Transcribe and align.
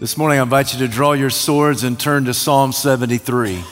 This 0.00 0.16
morning, 0.16 0.38
I 0.38 0.44
invite 0.44 0.72
you 0.72 0.78
to 0.78 0.86
draw 0.86 1.10
your 1.10 1.28
swords 1.28 1.82
and 1.82 1.98
turn 1.98 2.26
to 2.26 2.32
Psalm 2.32 2.70
73. 2.70 3.64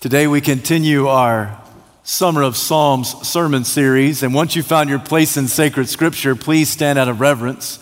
Today, 0.00 0.26
we 0.26 0.40
continue 0.40 1.08
our 1.08 1.60
Summer 2.02 2.40
of 2.40 2.56
Psalms 2.56 3.28
sermon 3.28 3.64
series. 3.64 4.22
And 4.22 4.32
once 4.32 4.56
you've 4.56 4.64
found 4.64 4.88
your 4.88 4.98
place 4.98 5.36
in 5.36 5.46
sacred 5.46 5.90
scripture, 5.90 6.34
please 6.34 6.70
stand 6.70 6.98
out 6.98 7.06
of 7.06 7.20
reverence 7.20 7.78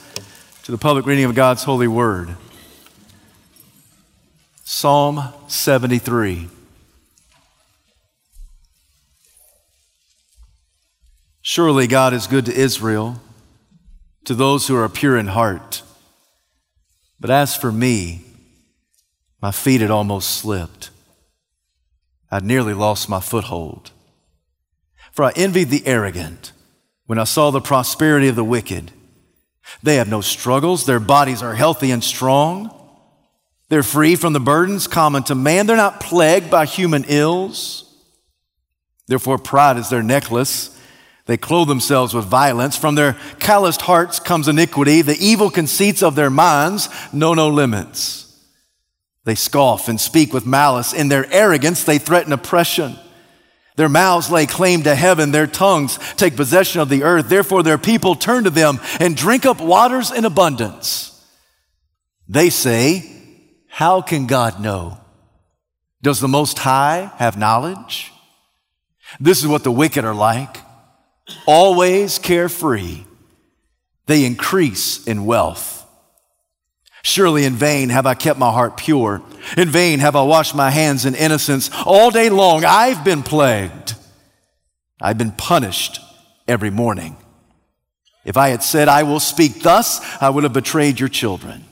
to 0.65 0.73
the 0.73 0.79
public 0.79 1.07
reading 1.07 1.27
of 1.27 1.37
God's 1.37 1.63
holy 1.63 1.87
word. 1.87 2.35
Psalm 4.65 5.33
73. 5.47 6.49
Surely 11.41 11.87
God 11.87 12.13
is 12.13 12.27
good 12.27 12.47
to 12.47 12.53
Israel, 12.53 13.21
to 14.25 14.35
those 14.35 14.67
who 14.67 14.75
are 14.75 14.89
pure 14.89 15.17
in 15.17 15.29
heart. 15.29 15.83
But 17.21 17.31
as 17.31 17.57
for 17.57 17.73
me, 17.73 18.23
my 19.41 19.51
feet 19.51 19.81
had 19.81 19.91
almost 19.91 20.31
slipped. 20.31 20.91
I'd 22.31 22.45
nearly 22.45 22.75
lost 22.75 23.09
my 23.09 23.21
foothold. 23.21 23.91
For 25.13 25.25
I 25.25 25.33
envied 25.35 25.71
the 25.71 25.87
arrogant 25.87 26.53
when 27.07 27.19
I 27.19 27.25
saw 27.25 27.51
the 27.51 27.61
prosperity 27.61 28.29
of 28.29 28.37
the 28.37 28.45
wicked. 28.45 28.93
They 29.83 29.97
have 29.97 30.09
no 30.09 30.21
struggles, 30.21 30.87
their 30.87 31.01
bodies 31.01 31.43
are 31.43 31.55
healthy 31.55 31.91
and 31.91 32.05
strong. 32.05 32.75
They're 33.69 33.83
free 33.83 34.17
from 34.17 34.33
the 34.33 34.41
burdens 34.41 34.87
common 34.87 35.25
to 35.25 35.35
man, 35.35 35.67
they're 35.67 35.77
not 35.77 36.01
plagued 36.01 36.51
by 36.51 36.67
human 36.67 37.05
ills. 37.09 37.85
Therefore, 39.07 39.39
pride 39.39 39.79
is 39.79 39.89
their 39.89 40.03
necklace 40.03 40.78
they 41.29 41.37
clothe 41.37 41.69
themselves 41.69 42.15
with 42.15 42.25
violence. 42.25 42.75
From 42.75 42.95
their 42.95 43.15
calloused 43.39 43.83
hearts 43.83 44.19
comes 44.19 44.49
iniquity. 44.49 45.03
The 45.03 45.19
evil 45.21 45.51
conceits 45.51 46.03
of 46.03 46.15
their 46.15 46.31
minds 46.31 46.89
know 47.13 47.35
no 47.35 47.51
limits. 47.51 48.25
They 49.27 49.35
scoff 49.35 49.91
and 49.91 50.01
speak 50.01 50.33
with 50.33 50.47
malice. 50.47 50.95
In 50.95 51.09
their 51.09 51.31
arrogance, 51.31 51.85
they 51.85 51.99
threaten 51.99 52.33
oppression. 52.33 52.97
Their 53.77 53.91
mouths 53.91 54.31
lay 54.31 54.47
claim 54.47 54.85
to 54.85 54.95
heaven. 54.95 55.31
Their 55.31 55.47
tongues 55.47 55.99
take 56.15 56.35
possession 56.35 56.81
of 56.81 56.89
the 56.89 57.03
earth. 57.03 57.29
Therefore, 57.29 57.63
their 57.63 57.77
people 57.77 58.15
turn 58.15 58.45
to 58.45 58.51
them 58.51 58.81
and 58.99 59.15
drink 59.15 59.45
up 59.45 59.61
waters 59.61 60.11
in 60.11 60.25
abundance. 60.25 61.23
They 62.27 62.49
say, 62.49 63.05
How 63.69 64.01
can 64.01 64.27
God 64.27 64.63
know? 64.63 64.97
Does 66.01 66.21
the 66.21 66.29
Most 66.29 66.59
High 66.59 67.13
have 67.17 67.37
knowledge? 67.37 68.13
This 69.21 69.43
is 69.43 69.47
what 69.47 69.63
the 69.63 69.71
wicked 69.71 70.07
are 70.07 70.15
like 70.15 70.57
always 71.47 72.19
carefree, 72.19 73.05
they 74.07 74.25
increase 74.25 75.07
in 75.07 75.25
wealth. 75.25 75.87
Surely 77.03 77.45
in 77.45 77.55
vain 77.55 77.89
have 77.91 78.07
I 78.07 78.15
kept 78.15 78.39
my 78.39 78.51
heart 78.51 78.77
pure. 78.77 79.23
In 79.57 79.69
vain 79.69 79.99
have 80.01 80.17
I 80.17 80.23
washed 80.23 80.55
my 80.55 80.71
hands 80.71 81.07
in 81.07 81.15
innocence. 81.15 81.71
All 81.87 82.11
day 82.11 82.29
long 82.29 82.65
I've 82.65 83.05
been 83.05 83.23
plagued. 83.23 83.95
I've 85.01 85.19
been 85.19 85.33
punished 85.33 86.01
every 86.47 86.71
morning. 86.71 87.17
If 88.25 88.37
I 88.37 88.49
had 88.49 88.63
said, 88.63 88.89
I 88.89 89.05
will 89.05 89.21
speak 89.21 89.63
thus, 89.63 90.01
I 90.21 90.29
would 90.29 90.45
have 90.45 90.53
betrayed 90.53 91.01
your 91.01 91.09
children. 91.09 91.65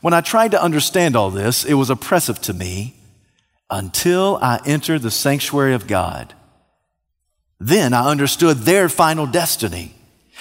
When 0.00 0.14
I 0.14 0.20
tried 0.20 0.52
to 0.52 0.62
understand 0.62 1.16
all 1.16 1.30
this, 1.30 1.64
it 1.64 1.74
was 1.74 1.90
oppressive 1.90 2.40
to 2.42 2.54
me 2.54 2.96
until 3.70 4.38
I 4.40 4.60
entered 4.64 5.02
the 5.02 5.10
sanctuary 5.10 5.74
of 5.74 5.86
God. 5.86 6.34
Then 7.60 7.92
I 7.92 8.08
understood 8.10 8.58
their 8.58 8.88
final 8.88 9.26
destiny. 9.26 9.94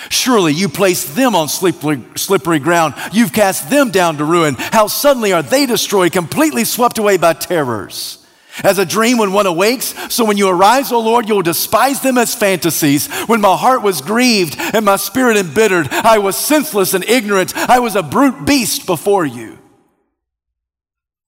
Surely 0.09 0.53
you 0.53 0.69
placed 0.69 1.15
them 1.15 1.33
on 1.35 1.49
slippery, 1.49 2.03
slippery 2.15 2.59
ground. 2.59 2.93
You've 3.11 3.33
cast 3.33 3.69
them 3.69 3.89
down 3.89 4.17
to 4.17 4.25
ruin. 4.25 4.55
How 4.57 4.87
suddenly 4.87 5.33
are 5.33 5.41
they 5.41 5.65
destroyed, 5.65 6.11
completely 6.11 6.65
swept 6.65 6.99
away 6.99 7.17
by 7.17 7.33
terrors. 7.33 8.23
As 8.63 8.79
a 8.79 8.85
dream 8.85 9.17
when 9.17 9.33
one 9.33 9.45
awakes, 9.45 9.93
so 10.13 10.25
when 10.25 10.37
you 10.37 10.49
arise, 10.49 10.91
O 10.91 10.99
Lord, 10.99 11.27
you'll 11.27 11.43
despise 11.43 12.01
them 12.01 12.17
as 12.17 12.33
fantasies. 12.33 13.07
When 13.25 13.41
my 13.41 13.55
heart 13.55 13.83
was 13.83 14.01
grieved 14.01 14.55
and 14.57 14.85
my 14.85 14.95
spirit 14.95 15.37
embittered, 15.37 15.89
I 15.91 16.17
was 16.17 16.35
senseless 16.35 16.93
and 16.93 17.03
ignorant. 17.05 17.55
I 17.55 17.79
was 17.79 17.95
a 17.95 18.03
brute 18.03 18.45
beast 18.45 18.85
before 18.85 19.25
you. 19.25 19.59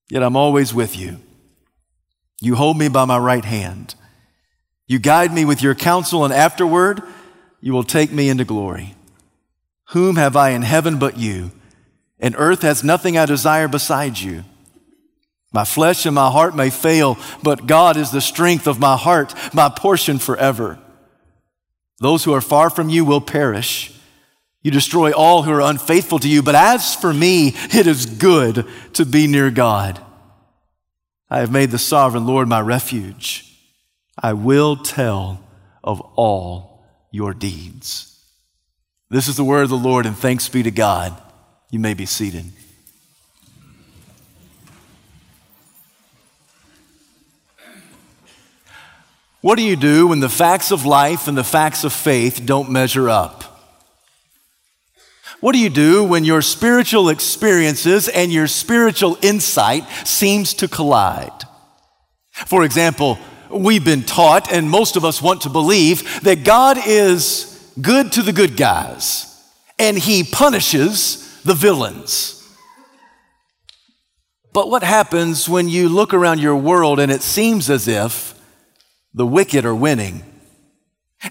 Yet 0.10 0.24
I'm 0.24 0.36
always 0.36 0.74
with 0.74 0.98
you. 0.98 1.18
You 2.42 2.56
hold 2.56 2.78
me 2.78 2.88
by 2.88 3.06
my 3.06 3.18
right 3.18 3.46
hand. 3.46 3.94
You 4.90 4.98
guide 4.98 5.32
me 5.32 5.46
with 5.46 5.62
your 5.62 5.76
counsel, 5.76 6.26
and 6.26 6.34
afterward 6.34 7.04
you 7.62 7.74
will 7.74 7.84
take 7.84 8.12
me 8.12 8.28
into 8.28 8.44
glory. 8.44 8.96
Whom 9.90 10.16
have 10.16 10.36
I 10.36 10.50
in 10.50 10.64
heaven 10.64 10.98
but 10.98 11.16
you? 11.16 11.52
And 12.20 12.34
earth 12.38 12.64
has 12.64 12.84
nothing 12.84 13.16
I 13.16 13.28
desire 13.28 13.68
besides 13.68 14.24
you. 14.24 14.44
My 15.54 15.64
flesh 15.64 16.08
and 16.08 16.16
my 16.16 16.32
heart 16.32 16.56
may 16.56 16.72
fail, 16.72 17.20
but 17.44 17.68
God 17.68 17.98
is 17.98 18.10
the 18.10 18.20
strength 18.20 18.66
of 18.66 18.80
my 18.80 18.98
heart, 18.98 19.36
my 19.54 19.70
portion 19.70 20.18
forever. 20.18 20.80
Those 22.00 22.24
who 22.24 22.34
are 22.34 22.42
far 22.42 22.72
from 22.72 22.90
you 22.90 23.06
will 23.06 23.22
perish. 23.22 23.94
You 24.64 24.72
destroy 24.72 25.12
all 25.12 25.44
who 25.44 25.52
are 25.52 25.62
unfaithful 25.62 26.18
to 26.20 26.28
you, 26.28 26.42
but 26.42 26.56
as 26.56 26.96
for 26.96 27.14
me, 27.14 27.50
it 27.72 27.86
is 27.86 28.08
good 28.08 28.68
to 28.94 29.06
be 29.06 29.28
near 29.28 29.52
God. 29.52 30.04
I 31.30 31.40
have 31.40 31.52
made 31.52 31.70
the 31.70 31.78
sovereign 31.78 32.26
Lord 32.26 32.48
my 32.48 32.60
refuge. 32.60 33.49
I 34.22 34.34
will 34.34 34.76
tell 34.76 35.42
of 35.84 36.02
all 36.16 36.84
your 37.12 37.34
deeds. 37.34 38.24
This 39.10 39.28
is 39.28 39.38
the 39.38 39.44
word 39.44 39.64
of 39.64 39.70
the 39.70 39.78
Lord, 39.78 40.06
and 40.06 40.16
thanks 40.16 40.50
be 40.50 40.62
to 40.64 40.72
God. 40.72 41.20
You 41.72 41.80
may 41.80 41.94
be 41.94 42.06
seated. 42.06 42.46
What 49.42 49.58
do 49.58 49.64
you 49.64 49.78
do 49.78 50.08
when 50.08 50.20
the 50.20 50.30
facts 50.30 50.72
of 50.72 50.86
life 50.86 51.28
and 51.28 51.38
the 51.38 51.44
facts 51.46 51.86
of 51.86 51.94
faith 51.94 52.42
don't 52.46 52.70
measure 52.70 53.10
up? 53.10 53.46
What 55.40 55.54
do 55.54 55.60
you 55.60 55.70
do 55.70 56.04
when 56.04 56.26
your 56.26 56.42
spiritual 56.42 57.08
experiences 57.08 58.10
and 58.10 58.34
your 58.34 58.48
spiritual 58.48 59.18
insight 59.22 59.88
seems 60.06 60.54
to 60.56 60.68
collide? 60.68 61.46
For 62.48 62.66
example, 62.66 63.18
we've 63.50 63.86
been 63.86 64.04
taught, 64.04 64.52
and 64.52 64.70
most 64.70 64.96
of 64.96 65.06
us 65.06 65.22
want 65.22 65.42
to 65.42 65.50
believe, 65.50 66.22
that 66.22 66.44
God 66.44 66.78
is 66.86 67.74
good 67.82 68.12
to 68.14 68.22
the 68.22 68.34
good 68.34 68.58
guys 68.58 69.26
and 69.80 69.98
he 69.98 70.24
punishes 70.24 71.42
the 71.44 71.54
villains. 71.54 72.36
But 74.52 74.70
what 74.70 74.84
happens 74.84 75.48
when 75.48 75.70
you 75.70 75.88
look 75.88 76.14
around 76.14 76.40
your 76.40 76.56
world 76.56 77.00
and 77.00 77.12
it 77.12 77.22
seems 77.22 77.70
as 77.70 77.88
if 77.88 78.36
the 79.14 79.26
wicked 79.26 79.66
are 79.66 79.76
winning 79.76 80.24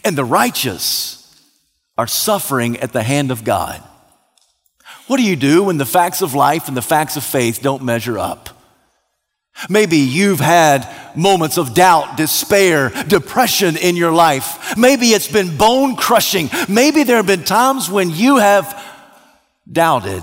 and 0.05 0.17
the 0.17 0.25
righteous 0.25 1.15
are 1.99 2.07
suffering 2.07 2.79
at 2.79 2.93
the 2.93 3.03
hand 3.03 3.31
of 3.31 3.45
God? 3.45 3.83
What 5.09 5.19
do 5.19 5.25
you 5.25 5.37
do 5.37 5.65
when 5.65 5.79
the 5.79 5.87
facts 5.87 6.23
of 6.23 6.35
life 6.35 6.69
and 6.69 6.77
the 6.77 6.83
facts 6.83 7.17
of 7.17 7.25
faith 7.25 7.61
don't 7.61 7.83
measure 7.83 8.19
up? 8.19 8.51
Maybe 9.69 9.99
you've 9.99 10.41
had 10.41 10.89
moments 11.17 11.59
of 11.59 11.75
doubt, 11.75 12.17
despair, 12.17 12.91
depression 13.09 13.77
in 13.77 13.97
your 13.97 14.13
life. 14.13 14.77
Maybe 14.77 15.09
it's 15.09 15.31
been 15.31 15.57
bone 15.57 15.97
crushing. 15.97 16.49
Maybe 16.69 17.03
there 17.03 17.17
have 17.17 17.27
been 17.27 17.45
times 17.45 17.91
when 17.91 18.11
you 18.11 18.37
have 18.37 18.81
doubted 19.71 20.23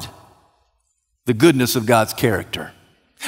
the 1.26 1.34
goodness 1.34 1.76
of 1.76 1.86
God's 1.86 2.14
character. 2.14 2.72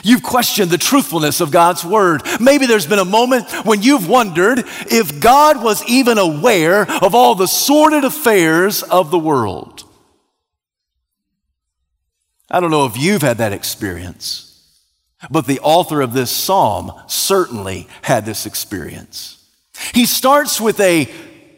You've 0.03 0.23
questioned 0.23 0.69
the 0.69 0.77
truthfulness 0.77 1.41
of 1.41 1.51
God's 1.51 1.83
word. 1.83 2.21
Maybe 2.39 2.67
there's 2.67 2.85
been 2.85 2.99
a 2.99 3.05
moment 3.05 3.49
when 3.65 3.81
you've 3.81 4.07
wondered 4.07 4.59
if 4.89 5.19
God 5.19 5.63
was 5.63 5.83
even 5.87 6.17
aware 6.17 6.89
of 7.03 7.15
all 7.15 7.35
the 7.35 7.47
sordid 7.47 8.03
affairs 8.03 8.83
of 8.83 9.11
the 9.11 9.19
world. 9.19 9.83
I 12.49 12.59
don't 12.59 12.71
know 12.71 12.85
if 12.85 12.95
you've 12.97 13.23
had 13.23 13.39
that 13.39 13.53
experience. 13.53 14.46
But 15.31 15.47
the 15.47 15.59
author 15.61 16.01
of 16.01 16.13
this 16.13 16.31
psalm 16.31 16.91
certainly 17.07 17.87
had 18.03 18.25
this 18.25 18.45
experience. 18.45 19.43
He 19.93 20.05
starts 20.05 20.61
with 20.61 20.79
a 20.79 21.09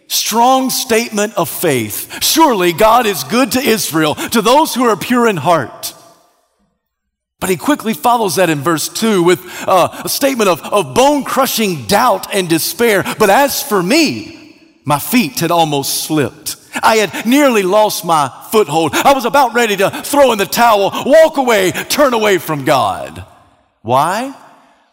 strong 0.07 0.69
statement 0.69 1.35
of 1.35 1.49
faith. 1.49 2.23
Surely 2.23 2.73
God 2.73 3.05
is 3.05 3.23
good 3.23 3.51
to 3.53 3.59
Israel, 3.59 4.15
to 4.15 4.41
those 4.41 4.73
who 4.73 4.83
are 4.83 4.97
pure 4.97 5.27
in 5.27 5.37
heart. 5.37 5.93
But 7.39 7.49
he 7.49 7.57
quickly 7.57 7.93
follows 7.93 8.35
that 8.35 8.49
in 8.49 8.59
verse 8.59 8.89
2 8.89 9.23
with 9.23 9.39
uh, 9.65 10.01
a 10.03 10.09
statement 10.09 10.49
of, 10.49 10.61
of 10.61 10.93
bone 10.93 11.23
crushing 11.23 11.85
doubt 11.85 12.33
and 12.33 12.49
despair. 12.49 13.03
But 13.17 13.29
as 13.29 13.63
for 13.63 13.81
me, 13.81 14.57
my 14.83 14.99
feet 14.99 15.39
had 15.39 15.51
almost 15.51 16.03
slipped. 16.03 16.57
I 16.83 16.97
had 16.97 17.25
nearly 17.25 17.63
lost 17.63 18.03
my 18.03 18.29
foothold. 18.51 18.91
I 18.93 19.13
was 19.13 19.25
about 19.25 19.53
ready 19.53 19.77
to 19.77 19.89
throw 20.03 20.31
in 20.31 20.37
the 20.37 20.45
towel, 20.45 20.91
walk 21.05 21.37
away, 21.37 21.71
turn 21.71 22.13
away 22.13 22.37
from 22.39 22.65
God. 22.65 23.25
Why? 23.89 24.35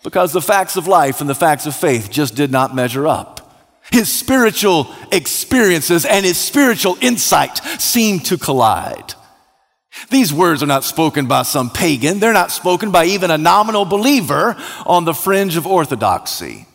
Because 0.02 0.32
the 0.32 0.40
facts 0.40 0.78
of 0.78 0.86
life 0.86 1.20
and 1.20 1.28
the 1.28 1.34
facts 1.34 1.66
of 1.66 1.76
faith 1.76 2.10
just 2.10 2.34
did 2.34 2.50
not 2.50 2.74
measure 2.74 3.06
up. 3.06 3.62
His 3.92 4.10
spiritual 4.10 4.90
experiences 5.12 6.06
and 6.06 6.24
his 6.24 6.38
spiritual 6.38 6.96
insight 7.02 7.58
seemed 7.78 8.24
to 8.24 8.38
collide. 8.38 9.12
These 10.08 10.32
words 10.32 10.62
are 10.62 10.72
not 10.74 10.82
spoken 10.82 11.26
by 11.26 11.42
some 11.42 11.68
pagan. 11.68 12.20
They're 12.20 12.32
not 12.32 12.50
spoken 12.50 12.90
by 12.90 13.04
even 13.04 13.30
a 13.30 13.36
nominal 13.36 13.84
believer 13.84 14.56
on 14.86 15.04
the 15.04 15.12
fringe 15.12 15.58
of 15.58 15.66
orthodoxy. 15.66 16.66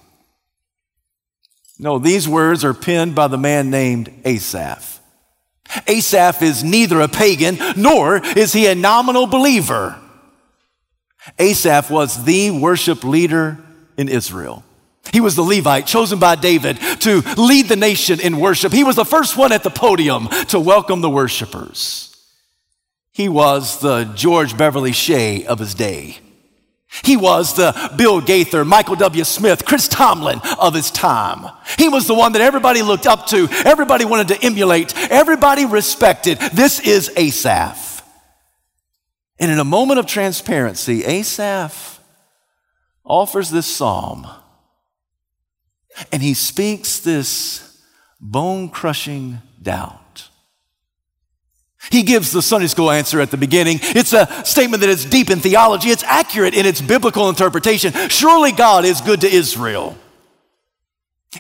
No, 1.80 1.98
these 1.98 2.28
words 2.28 2.64
are 2.64 2.76
penned 2.76 3.16
by 3.16 3.30
the 3.30 3.40
man 3.40 3.72
named 3.72 4.14
Asaph. 4.26 5.00
Asaph 5.88 6.44
is 6.44 6.64
neither 6.64 7.02
a 7.02 7.08
pagan 7.08 7.58
nor 7.76 8.18
is 8.38 8.54
he 8.54 8.68
a 8.68 8.76
nominal 8.76 9.26
believer. 9.26 10.00
Asaph 11.38 11.90
was 11.90 12.24
the 12.24 12.52
worship 12.52 13.04
leader 13.04 13.58
in 13.98 14.10
Israel. 14.10 14.64
He 15.12 15.20
was 15.22 15.36
the 15.36 15.42
Levite 15.42 15.86
chosen 15.86 16.20
by 16.20 16.36
David 16.36 16.78
to 17.02 17.22
lead 17.38 17.68
the 17.68 17.76
nation 17.76 18.20
in 18.20 18.40
worship. 18.40 18.72
He 18.72 18.84
was 18.84 18.96
the 18.96 19.06
first 19.06 19.36
one 19.36 19.52
at 19.52 19.64
the 19.64 19.70
podium 19.70 20.28
to 20.48 20.60
welcome 20.60 21.02
the 21.02 21.10
worshipers. 21.10 22.16
He 23.12 23.28
was 23.28 23.80
the 23.80 24.06
George 24.16 24.58
Beverly 24.58 24.94
Shea 24.94 25.46
of 25.46 25.60
his 25.60 25.74
day. 25.74 26.20
He 27.04 27.18
was 27.18 27.56
the 27.56 27.92
Bill 27.96 28.20
Gaither, 28.20 28.66
Michael 28.66 28.96
W. 28.96 29.24
Smith, 29.24 29.66
Chris 29.66 29.88
Tomlin 29.88 30.42
of 30.60 30.74
his 30.74 30.92
time. 30.92 31.52
He 31.78 31.88
was 31.88 32.06
the 32.06 32.14
one 32.14 32.34
that 32.34 32.42
everybody 32.42 32.82
looked 32.82 33.08
up 33.08 33.28
to, 33.28 33.48
everybody 33.66 34.06
wanted 34.06 34.28
to 34.30 34.46
emulate, 34.46 34.94
everybody 35.10 35.66
respected. 35.66 36.38
This 36.54 36.80
is 36.80 37.10
Asaph. 37.16 37.91
And 39.42 39.52
in 39.52 39.58
a 39.58 39.66
moment 39.66 40.00
of 40.00 40.06
transparency, 40.06 41.04
Asaph 41.04 42.00
offers 43.04 43.50
this 43.50 43.66
psalm. 43.66 44.28
And 46.12 46.22
he 46.22 46.36
speaks 46.36 47.00
this 47.00 47.84
bone 48.20 48.70
crushing 48.70 49.40
doubt. 49.60 50.30
He 51.90 52.04
gives 52.04 52.32
the 52.32 52.44
Sunday 52.44 52.68
school 52.68 52.92
answer 52.92 53.20
at 53.20 53.32
the 53.32 53.38
beginning. 53.38 53.80
It's 53.82 54.14
a 54.14 54.28
statement 54.46 54.82
that 54.82 54.92
is 54.92 55.06
deep 55.06 55.32
in 55.32 55.40
theology. 55.40 55.90
It's 55.90 56.04
accurate 56.04 56.54
in 56.54 56.68
its 56.68 56.80
biblical 56.80 57.28
interpretation. 57.28 57.94
Surely 58.10 58.52
God 58.52 58.86
is 58.86 59.02
good 59.02 59.22
to 59.22 59.28
Israel. 59.28 59.98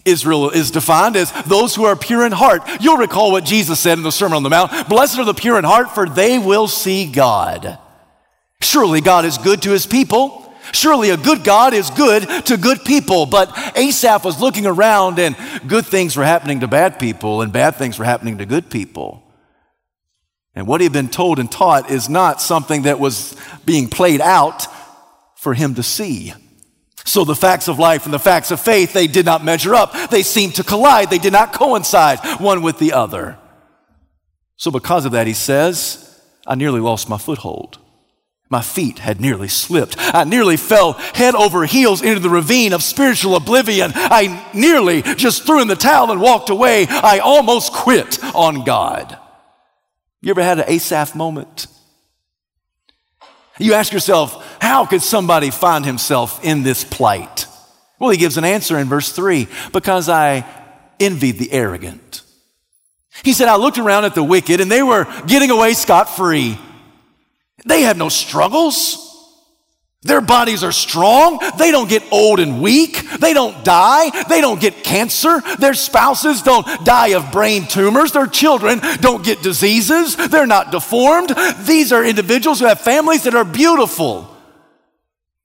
Israel 0.06 0.50
is 0.50 0.71
defined 0.71 1.15
as 1.15 1.31
those 1.44 1.75
who 1.75 1.83
are 1.83 1.95
pure 1.95 2.25
in 2.25 2.31
heart. 2.31 2.63
You'll 2.80 2.97
recall 2.97 3.31
what 3.31 3.45
Jesus 3.45 3.80
said 3.80 4.00
in 4.00 4.04
the 4.04 4.12
Sermon 4.12 4.38
on 4.38 4.44
the 4.44 4.50
Mount 4.50 4.89
Blessed 4.89 5.19
are 5.19 5.25
the 5.25 5.36
pure 5.36 5.59
in 5.59 5.65
heart, 5.65 5.92
for 5.94 6.09
they 6.09 6.39
will 6.39 6.68
see 6.68 7.12
God. 7.12 7.77
Surely 8.61 9.01
God 9.01 9.25
is 9.25 9.37
good 9.37 9.61
to 9.63 9.71
his 9.71 9.85
people. 9.85 10.37
Surely 10.71 11.09
a 11.09 11.17
good 11.17 11.43
God 11.43 11.73
is 11.73 11.89
good 11.89 12.27
to 12.45 12.57
good 12.57 12.83
people. 12.85 13.25
But 13.25 13.77
Asaph 13.77 14.23
was 14.23 14.39
looking 14.39 14.65
around 14.65 15.19
and 15.19 15.35
good 15.67 15.85
things 15.85 16.15
were 16.15 16.23
happening 16.23 16.61
to 16.61 16.67
bad 16.67 16.99
people 16.99 17.41
and 17.41 17.51
bad 17.51 17.75
things 17.75 17.99
were 17.99 18.05
happening 18.05 18.37
to 18.37 18.45
good 18.45 18.69
people. 18.69 19.23
And 20.53 20.67
what 20.67 20.81
he 20.81 20.85
had 20.85 20.93
been 20.93 21.09
told 21.09 21.39
and 21.39 21.51
taught 21.51 21.89
is 21.89 22.09
not 22.09 22.41
something 22.41 22.83
that 22.83 22.99
was 22.99 23.35
being 23.65 23.87
played 23.89 24.21
out 24.21 24.67
for 25.35 25.53
him 25.53 25.75
to 25.75 25.83
see. 25.83 26.33
So 27.03 27.25
the 27.25 27.35
facts 27.35 27.67
of 27.67 27.79
life 27.79 28.05
and 28.05 28.13
the 28.13 28.19
facts 28.19 28.51
of 28.51 28.59
faith, 28.59 28.93
they 28.93 29.07
did 29.07 29.25
not 29.25 29.43
measure 29.43 29.73
up. 29.73 30.11
They 30.11 30.23
seemed 30.23 30.55
to 30.55 30.63
collide. 30.63 31.09
They 31.09 31.17
did 31.17 31.33
not 31.33 31.53
coincide 31.53 32.19
one 32.39 32.61
with 32.61 32.77
the 32.79 32.93
other. 32.93 33.37
So 34.55 34.69
because 34.69 35.05
of 35.05 35.13
that, 35.13 35.25
he 35.25 35.33
says, 35.33 36.21
I 36.45 36.55
nearly 36.55 36.79
lost 36.79 37.09
my 37.09 37.17
foothold. 37.17 37.79
My 38.51 38.62
feet 38.62 39.00
had 39.00 39.21
nearly 39.21 39.48
slipped. 39.48 39.95
I 39.98 40.25
nearly 40.25 40.57
fell 40.57 40.94
head 40.94 41.36
over 41.36 41.65
heels 41.65 42.01
into 42.01 42.19
the 42.19 42.30
ravine 42.30 42.74
of 42.74 42.83
spiritual 42.83 43.38
oblivion. 43.38 43.94
I 43.95 44.45
nearly 44.53 45.03
just 45.03 45.45
threw 45.45 45.62
in 45.62 45.69
the 45.69 45.75
towel 45.77 46.12
and 46.12 46.19
walked 46.19 46.50
away. 46.50 46.86
I 46.89 47.19
almost 47.19 47.71
quit 47.71 48.21
on 48.36 48.65
God. 48.65 49.18
You 50.19 50.31
ever 50.31 50.44
had 50.44 50.59
an 50.59 50.65
Asaph 50.68 51.15
moment? 51.15 51.68
You 53.57 53.74
ask 53.74 53.94
yourself, 53.94 54.57
how 54.62 54.86
could 54.86 55.01
somebody 55.01 55.50
find 55.50 55.86
himself 55.86 56.44
in 56.44 56.63
this 56.63 56.83
plight? 56.83 57.47
Well, 58.00 58.09
he 58.09 58.18
gives 58.18 58.38
an 58.38 58.44
answer 58.44 58.77
in 58.77 58.89
verse 58.89 59.13
3 59.13 59.47
because 59.71 60.09
I 60.09 60.45
envied 61.00 61.39
the 61.39 61.54
arrogant. 61.54 62.21
He 63.24 63.31
said, 63.31 63.47
I 63.47 63.56
looked 63.56 63.77
around 63.77 64.04
at 64.04 64.15
the 64.15 64.24
wicked 64.24 64.59
and 64.59 64.69
they 64.69 64.83
were 64.83 65.06
getting 65.25 65.51
away 65.51 65.74
scot 65.74 66.09
free. 66.09 66.57
They 67.65 67.83
have 67.83 67.97
no 67.97 68.09
struggles. 68.09 69.07
Their 70.03 70.21
bodies 70.21 70.63
are 70.63 70.71
strong. 70.71 71.39
They 71.59 71.69
don't 71.69 71.87
get 71.87 72.03
old 72.11 72.39
and 72.39 72.59
weak. 72.59 73.07
They 73.19 73.33
don't 73.35 73.63
die. 73.63 74.09
They 74.27 74.41
don't 74.41 74.59
get 74.59 74.83
cancer. 74.83 75.41
Their 75.59 75.75
spouses 75.75 76.41
don't 76.41 76.65
die 76.83 77.09
of 77.09 77.31
brain 77.31 77.67
tumors. 77.67 78.11
Their 78.11 78.25
children 78.25 78.79
don't 78.99 79.23
get 79.23 79.43
diseases. 79.43 80.15
They're 80.15 80.47
not 80.47 80.71
deformed. 80.71 81.35
These 81.59 81.91
are 81.91 82.03
individuals 82.03 82.59
who 82.59 82.65
have 82.65 82.81
families 82.81 83.23
that 83.23 83.35
are 83.35 83.45
beautiful. 83.45 84.27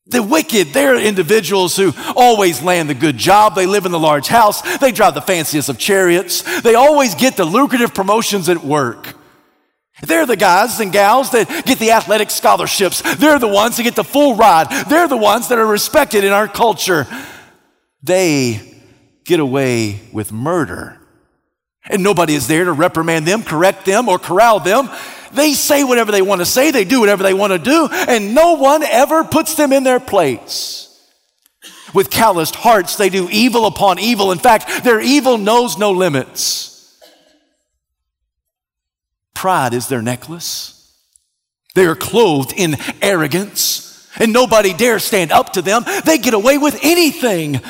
The 0.06 0.22
wicked, 0.22 0.68
they're 0.68 0.96
individuals 0.96 1.76
who 1.76 1.92
always 2.14 2.62
land 2.62 2.88
the 2.88 2.94
good 2.94 3.18
job. 3.18 3.56
They 3.56 3.66
live 3.66 3.84
in 3.84 3.92
the 3.92 3.98
large 3.98 4.28
house. 4.28 4.78
They 4.78 4.92
drive 4.92 5.14
the 5.14 5.20
fanciest 5.20 5.68
of 5.68 5.78
chariots. 5.78 6.60
They 6.62 6.76
always 6.76 7.14
get 7.14 7.36
the 7.36 7.44
lucrative 7.44 7.92
promotions 7.92 8.48
at 8.48 8.64
work. 8.64 9.16
They're 10.02 10.26
the 10.26 10.36
guys 10.36 10.78
and 10.80 10.92
gals 10.92 11.30
that 11.30 11.48
get 11.64 11.78
the 11.78 11.92
athletic 11.92 12.30
scholarships. 12.30 13.00
They're 13.16 13.38
the 13.38 13.48
ones 13.48 13.76
that 13.76 13.84
get 13.84 13.96
the 13.96 14.04
full 14.04 14.36
ride. 14.36 14.68
They're 14.88 15.08
the 15.08 15.16
ones 15.16 15.48
that 15.48 15.58
are 15.58 15.66
respected 15.66 16.22
in 16.22 16.32
our 16.32 16.48
culture. 16.48 17.06
They 18.02 18.60
get 19.24 19.40
away 19.40 20.00
with 20.12 20.32
murder. 20.32 21.00
And 21.88 22.02
nobody 22.02 22.34
is 22.34 22.46
there 22.46 22.64
to 22.64 22.72
reprimand 22.72 23.26
them, 23.26 23.42
correct 23.42 23.86
them, 23.86 24.08
or 24.08 24.18
corral 24.18 24.60
them. 24.60 24.90
They 25.32 25.54
say 25.54 25.82
whatever 25.82 26.12
they 26.12 26.22
want 26.22 26.40
to 26.40 26.44
say, 26.44 26.70
they 26.70 26.84
do 26.84 27.00
whatever 27.00 27.22
they 27.22 27.34
want 27.34 27.52
to 27.52 27.58
do, 27.58 27.88
and 27.90 28.34
no 28.34 28.54
one 28.54 28.82
ever 28.82 29.24
puts 29.24 29.54
them 29.54 29.72
in 29.72 29.82
their 29.82 30.00
place. 30.00 30.82
With 31.94 32.10
calloused 32.10 32.56
hearts, 32.56 32.96
they 32.96 33.08
do 33.08 33.28
evil 33.30 33.66
upon 33.66 33.98
evil. 33.98 34.32
In 34.32 34.38
fact, 34.38 34.84
their 34.84 35.00
evil 35.00 35.38
knows 35.38 35.78
no 35.78 35.92
limits. 35.92 36.75
Pride 39.36 39.74
is 39.74 39.88
their 39.88 40.00
necklace. 40.00 40.72
They 41.74 41.84
are 41.84 41.94
clothed 41.94 42.54
in 42.56 42.76
arrogance, 43.02 44.08
and 44.18 44.32
nobody 44.32 44.72
dares 44.72 45.04
stand 45.04 45.30
up 45.30 45.52
to 45.52 45.62
them. 45.62 45.84
They 46.06 46.16
get 46.16 46.32
away 46.32 46.56
with 46.56 46.78
anything. 46.82 47.60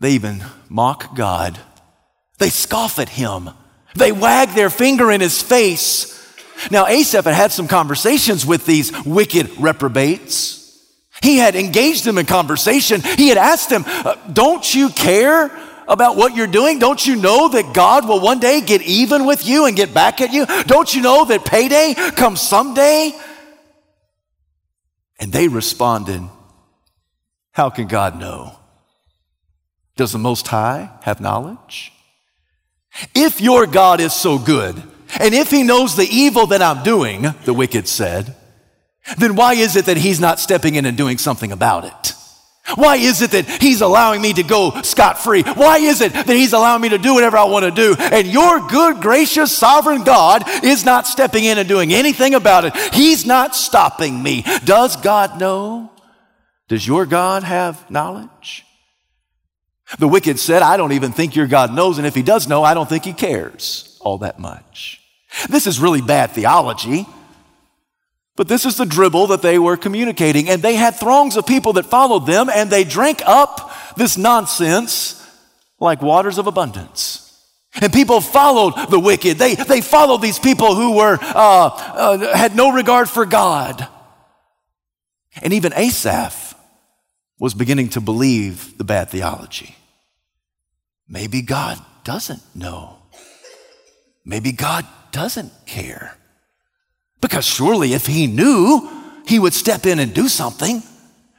They 0.00 0.10
even 0.10 0.44
mock 0.68 1.16
God. 1.16 1.58
They 2.38 2.50
scoff 2.50 2.98
at 2.98 3.08
him. 3.08 3.48
They 3.94 4.12
wag 4.12 4.50
their 4.50 4.68
finger 4.68 5.10
in 5.10 5.22
his 5.22 5.40
face. 5.40 6.12
Now, 6.70 6.88
Asaph 6.88 7.24
had 7.24 7.34
had 7.34 7.52
some 7.52 7.66
conversations 7.66 8.44
with 8.44 8.66
these 8.66 8.92
wicked 9.06 9.50
reprobates. 9.58 10.60
He 11.22 11.38
had 11.38 11.56
engaged 11.56 12.04
them 12.04 12.18
in 12.18 12.26
conversation. 12.26 13.00
He 13.00 13.28
had 13.28 13.38
asked 13.38 13.70
them, 13.70 13.84
uh, 13.86 14.16
Don't 14.30 14.74
you 14.74 14.90
care 14.90 15.48
about 15.88 16.16
what 16.16 16.34
you're 16.34 16.46
doing? 16.46 16.78
Don't 16.78 17.04
you 17.06 17.16
know 17.16 17.48
that 17.48 17.74
God 17.74 18.08
will 18.08 18.20
one 18.20 18.40
day 18.40 18.60
get 18.60 18.82
even 18.82 19.26
with 19.26 19.46
you 19.46 19.66
and 19.66 19.76
get 19.76 19.94
back 19.94 20.20
at 20.20 20.32
you? 20.32 20.46
Don't 20.64 20.94
you 20.94 21.02
know 21.02 21.24
that 21.24 21.44
payday 21.44 21.94
comes 21.94 22.40
someday? 22.40 23.12
And 25.18 25.32
they 25.32 25.48
responded, 25.48 26.22
How 27.52 27.70
can 27.70 27.86
God 27.86 28.18
know? 28.18 28.58
Does 29.96 30.12
the 30.12 30.18
Most 30.18 30.48
High 30.48 30.90
have 31.02 31.20
knowledge? 31.20 31.92
If 33.14 33.40
your 33.40 33.66
God 33.66 34.00
is 34.00 34.12
so 34.12 34.38
good, 34.38 34.82
and 35.20 35.34
if 35.34 35.50
he 35.50 35.62
knows 35.62 35.96
the 35.96 36.08
evil 36.08 36.46
that 36.48 36.62
I'm 36.62 36.82
doing, 36.82 37.26
the 37.44 37.54
wicked 37.54 37.86
said, 37.86 38.34
then 39.18 39.36
why 39.36 39.54
is 39.54 39.76
it 39.76 39.86
that 39.86 39.96
he's 39.96 40.20
not 40.20 40.40
stepping 40.40 40.74
in 40.76 40.86
and 40.86 40.96
doing 40.96 41.18
something 41.18 41.52
about 41.52 41.84
it? 41.84 42.14
Why 42.76 42.96
is 42.96 43.20
it 43.20 43.32
that 43.32 43.46
He's 43.62 43.82
allowing 43.82 44.22
me 44.22 44.32
to 44.32 44.42
go 44.42 44.80
scot 44.82 45.22
free? 45.22 45.42
Why 45.42 45.78
is 45.78 46.00
it 46.00 46.12
that 46.12 46.26
He's 46.28 46.54
allowing 46.54 46.80
me 46.80 46.88
to 46.90 46.98
do 46.98 47.14
whatever 47.14 47.36
I 47.36 47.44
want 47.44 47.64
to 47.64 47.70
do? 47.70 47.94
And 47.98 48.26
your 48.26 48.66
good, 48.68 49.02
gracious, 49.02 49.56
sovereign 49.56 50.02
God 50.02 50.44
is 50.64 50.84
not 50.84 51.06
stepping 51.06 51.44
in 51.44 51.58
and 51.58 51.68
doing 51.68 51.92
anything 51.92 52.34
about 52.34 52.64
it. 52.64 52.74
He's 52.94 53.26
not 53.26 53.54
stopping 53.54 54.22
me. 54.22 54.44
Does 54.64 54.96
God 54.96 55.38
know? 55.38 55.90
Does 56.68 56.86
your 56.86 57.04
God 57.04 57.42
have 57.42 57.90
knowledge? 57.90 58.64
The 59.98 60.08
wicked 60.08 60.38
said, 60.38 60.62
I 60.62 60.78
don't 60.78 60.92
even 60.92 61.12
think 61.12 61.36
your 61.36 61.46
God 61.46 61.72
knows, 61.72 61.98
and 61.98 62.06
if 62.06 62.14
He 62.14 62.22
does 62.22 62.48
know, 62.48 62.64
I 62.64 62.72
don't 62.72 62.88
think 62.88 63.04
He 63.04 63.12
cares 63.12 63.98
all 64.00 64.18
that 64.18 64.38
much. 64.38 65.00
This 65.50 65.66
is 65.66 65.78
really 65.78 66.00
bad 66.00 66.30
theology. 66.30 67.06
But 68.36 68.48
this 68.48 68.64
is 68.66 68.76
the 68.76 68.84
dribble 68.84 69.28
that 69.28 69.42
they 69.42 69.58
were 69.58 69.76
communicating. 69.76 70.48
And 70.48 70.60
they 70.60 70.74
had 70.74 70.96
throngs 70.96 71.36
of 71.36 71.46
people 71.46 71.74
that 71.74 71.86
followed 71.86 72.26
them, 72.26 72.48
and 72.48 72.68
they 72.68 72.84
drank 72.84 73.22
up 73.24 73.72
this 73.96 74.16
nonsense 74.16 75.20
like 75.78 76.02
waters 76.02 76.38
of 76.38 76.46
abundance. 76.46 77.20
And 77.80 77.92
people 77.92 78.20
followed 78.20 78.90
the 78.90 79.00
wicked. 79.00 79.38
They, 79.38 79.54
they 79.54 79.80
followed 79.80 80.22
these 80.22 80.38
people 80.38 80.74
who 80.74 80.96
were, 80.96 81.18
uh, 81.20 81.66
uh, 81.66 82.36
had 82.36 82.54
no 82.54 82.72
regard 82.72 83.08
for 83.08 83.26
God. 83.26 83.86
And 85.42 85.52
even 85.52 85.72
Asaph 85.74 86.54
was 87.38 87.54
beginning 87.54 87.88
to 87.90 88.00
believe 88.00 88.78
the 88.78 88.84
bad 88.84 89.10
theology. 89.10 89.74
Maybe 91.08 91.42
God 91.42 91.78
doesn't 92.04 92.42
know. 92.54 92.98
Maybe 94.24 94.52
God 94.52 94.86
doesn't 95.10 95.52
care. 95.66 96.16
Because 97.24 97.46
surely 97.46 97.94
if 97.94 98.04
he 98.04 98.26
knew, 98.26 98.86
he 99.26 99.38
would 99.38 99.54
step 99.54 99.86
in 99.86 99.98
and 99.98 100.12
do 100.12 100.28
something. 100.28 100.82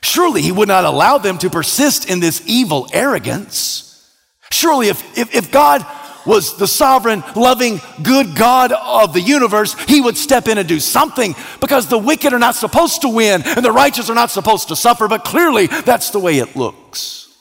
Surely 0.01 0.42
he 0.42 0.51
would 0.51 0.68
not 0.68 0.84
allow 0.84 1.20
them 1.20 1.38
to 1.38 1.50
persist 1.51 2.10
in 2.10 2.20
this 2.20 2.42
evil 2.48 2.88
arrogance. 2.92 4.12
Surely 4.50 4.88
if, 4.88 5.15
if, 5.15 5.36
if 5.36 5.51
God 5.51 5.86
was 6.25 6.58
the 6.58 6.65
sovereign, 6.65 7.24
loving, 7.36 7.80
good 8.01 8.36
God 8.36 8.72
of 8.72 9.13
the 9.13 9.22
universe, 9.22 9.75
he 9.84 10.01
would 10.01 10.18
step 10.18 10.48
in 10.48 10.58
and 10.58 10.68
do 10.68 10.80
something 10.80 11.36
because 11.62 11.88
the 11.88 12.00
wicked 12.00 12.34
are 12.34 12.39
not 12.39 12.56
supposed 12.56 13.04
to 13.04 13.10
win 13.10 13.44
and 13.44 13.63
the 13.63 13.72
righteous 13.72 14.10
are 14.10 14.15
not 14.15 14.32
supposed 14.32 14.70
to 14.70 14.75
suffer, 14.75 15.08
but 15.08 15.24
clearly 15.24 15.68
that's 15.68 16.10
the 16.10 16.20
way 16.20 16.39
it 16.39 16.56
looks. 16.56 17.32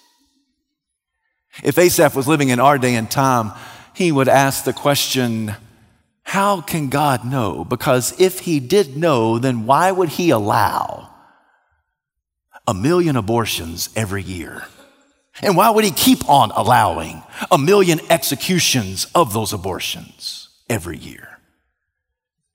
If 1.63 1.79
Asaph 1.79 2.15
was 2.15 2.29
living 2.29 2.51
in 2.51 2.61
our 2.61 2.77
day 2.77 2.95
and 2.95 3.11
time, 3.11 3.53
he 3.95 4.13
would 4.13 4.29
ask 4.29 4.65
the 4.65 4.75
question, 4.75 5.57
How 6.25 6.61
can 6.61 6.89
God 6.89 7.25
know? 7.25 7.65
Because 7.65 8.19
if 8.21 8.41
he 8.41 8.59
did 8.59 8.97
know, 8.97 9.39
then 9.39 9.67
why 9.67 9.93
would 9.93 10.09
he 10.09 10.31
allow 10.31 11.11
a 12.67 12.75
million 12.75 13.17
abortions 13.17 13.91
every 13.95 14.23
year? 14.23 14.65
And 15.43 15.57
why 15.57 15.71
would 15.71 15.85
he 15.85 15.91
keep 15.91 16.29
on 16.29 16.51
allowing 16.53 17.23
a 17.51 17.59
million 17.59 18.01
executions 18.11 19.07
of 19.15 19.33
those 19.33 19.53
abortions 19.53 20.49
every 20.69 20.97
year? 20.97 21.29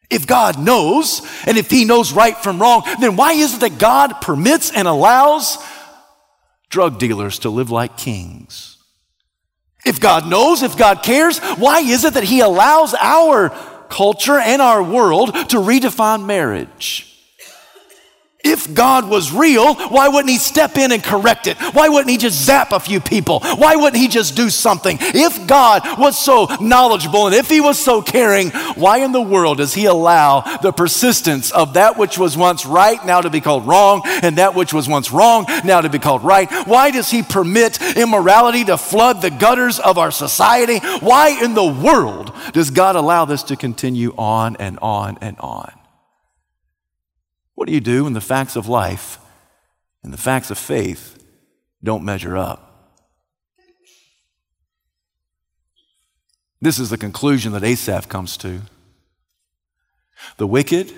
If 0.10 0.26
God 0.26 0.60
knows, 0.60 1.22
and 1.46 1.58
if 1.58 1.70
he 1.70 1.86
knows 1.86 2.12
right 2.12 2.36
from 2.36 2.60
wrong, 2.60 2.84
then 3.00 3.16
why 3.16 3.34
is 3.34 3.56
it 3.56 3.60
that 3.60 3.78
God 3.78 4.22
permits 4.22 4.72
and 4.72 4.88
allows 4.88 5.58
drug 6.70 6.98
dealers 6.98 7.40
to 7.40 7.50
live 7.52 7.70
like 7.70 7.98
kings? 7.98 8.79
If 9.86 10.00
God 10.00 10.28
knows, 10.28 10.62
if 10.62 10.78
God 10.78 11.04
cares, 11.04 11.40
why 11.40 11.80
is 11.80 12.04
it 12.04 12.14
that 12.16 12.24
he 12.24 12.42
allows 12.42 12.94
our 12.94 13.50
culture 13.90 14.38
and 14.38 14.62
our 14.62 14.84
world 14.84 15.34
to 15.34 15.58
redefine 15.58 16.26
marriage? 16.26 17.09
If 18.42 18.74
God 18.74 19.10
was 19.10 19.34
real, 19.34 19.76
why 19.76 20.08
wouldn't 20.08 20.30
He 20.30 20.38
step 20.38 20.78
in 20.78 20.94
and 20.94 21.04
correct 21.04 21.48
it? 21.48 21.58
Why 21.74 21.90
wouldn't 21.90 22.10
He 22.10 22.18
just 22.18 22.42
zap 22.42 22.72
a 22.72 22.80
few 22.80 23.02
people? 23.02 23.42
Why 23.42 23.76
wouldn't 23.76 24.02
He 24.02 24.08
just 24.08 24.36
do 24.36 24.50
something? 24.50 24.98
If 25.02 25.46
God 25.46 25.82
was 26.00 26.18
so 26.18 26.48
knowledgeable 26.62 27.28
and 27.28 27.36
if 27.36 27.50
He 27.50 27.60
was 27.60 27.78
so 27.78 28.02
caring, 28.02 28.52
why 28.76 29.00
in 29.00 29.12
the 29.12 29.22
world 29.22 29.58
does 29.58 29.74
He 29.74 29.86
allow 29.86 30.42
the 30.60 30.72
persistence 30.72 31.52
of 31.52 31.74
that 31.74 31.98
which 31.98 32.18
was 32.18 32.38
once 32.38 32.66
right 32.66 33.04
now 33.06 33.20
to 33.20 33.30
be 33.30 33.42
called 33.42 33.68
wrong 33.68 34.04
and 34.06 34.38
that 34.38 34.56
which 34.56 34.74
was 34.74 34.88
once 34.88 35.12
wrong 35.12 35.46
now 35.66 35.82
to 35.82 35.90
be 35.90 36.00
called 36.00 36.24
right? 36.24 36.50
Why 36.66 36.92
does 36.92 37.12
He 37.12 37.24
permit 37.24 37.82
immorality 37.98 38.64
to 38.66 38.78
flood 38.78 39.22
the 39.22 39.32
gutters 39.32 39.80
of 39.80 39.98
our 39.98 40.12
society? 40.12 40.80
Why 41.00 41.38
in 41.44 41.56
the 41.56 41.66
world 41.66 42.34
does 42.54 42.72
God 42.72 42.96
allow 42.96 43.26
this 43.26 43.44
to 43.44 43.58
continue 43.58 44.14
on 44.18 44.56
and 44.56 44.80
on 44.82 45.18
and 45.20 45.38
on? 45.40 45.79
What 47.60 47.68
do 47.68 47.74
you 47.74 47.82
do 47.82 48.06
when 48.06 48.14
the 48.14 48.22
facts 48.22 48.56
of 48.56 48.70
life 48.70 49.20
and 50.02 50.14
the 50.14 50.18
facts 50.18 50.50
of 50.50 50.58
faith 50.58 51.22
don't 51.84 52.06
measure 52.06 52.38
up? 52.38 52.96
This 56.62 56.80
is 56.80 56.90
the 56.90 56.98
conclusion 56.98 57.52
that 57.52 57.66
Asaph 57.66 58.08
comes 58.08 58.38
to. 58.38 58.62
The 60.38 60.48
wicked, 60.48 60.94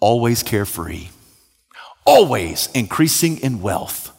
always 0.00 0.42
carefree, 0.42 1.08
always 2.04 2.68
increasing 2.74 3.38
in 3.38 3.62
wealth 3.62 4.12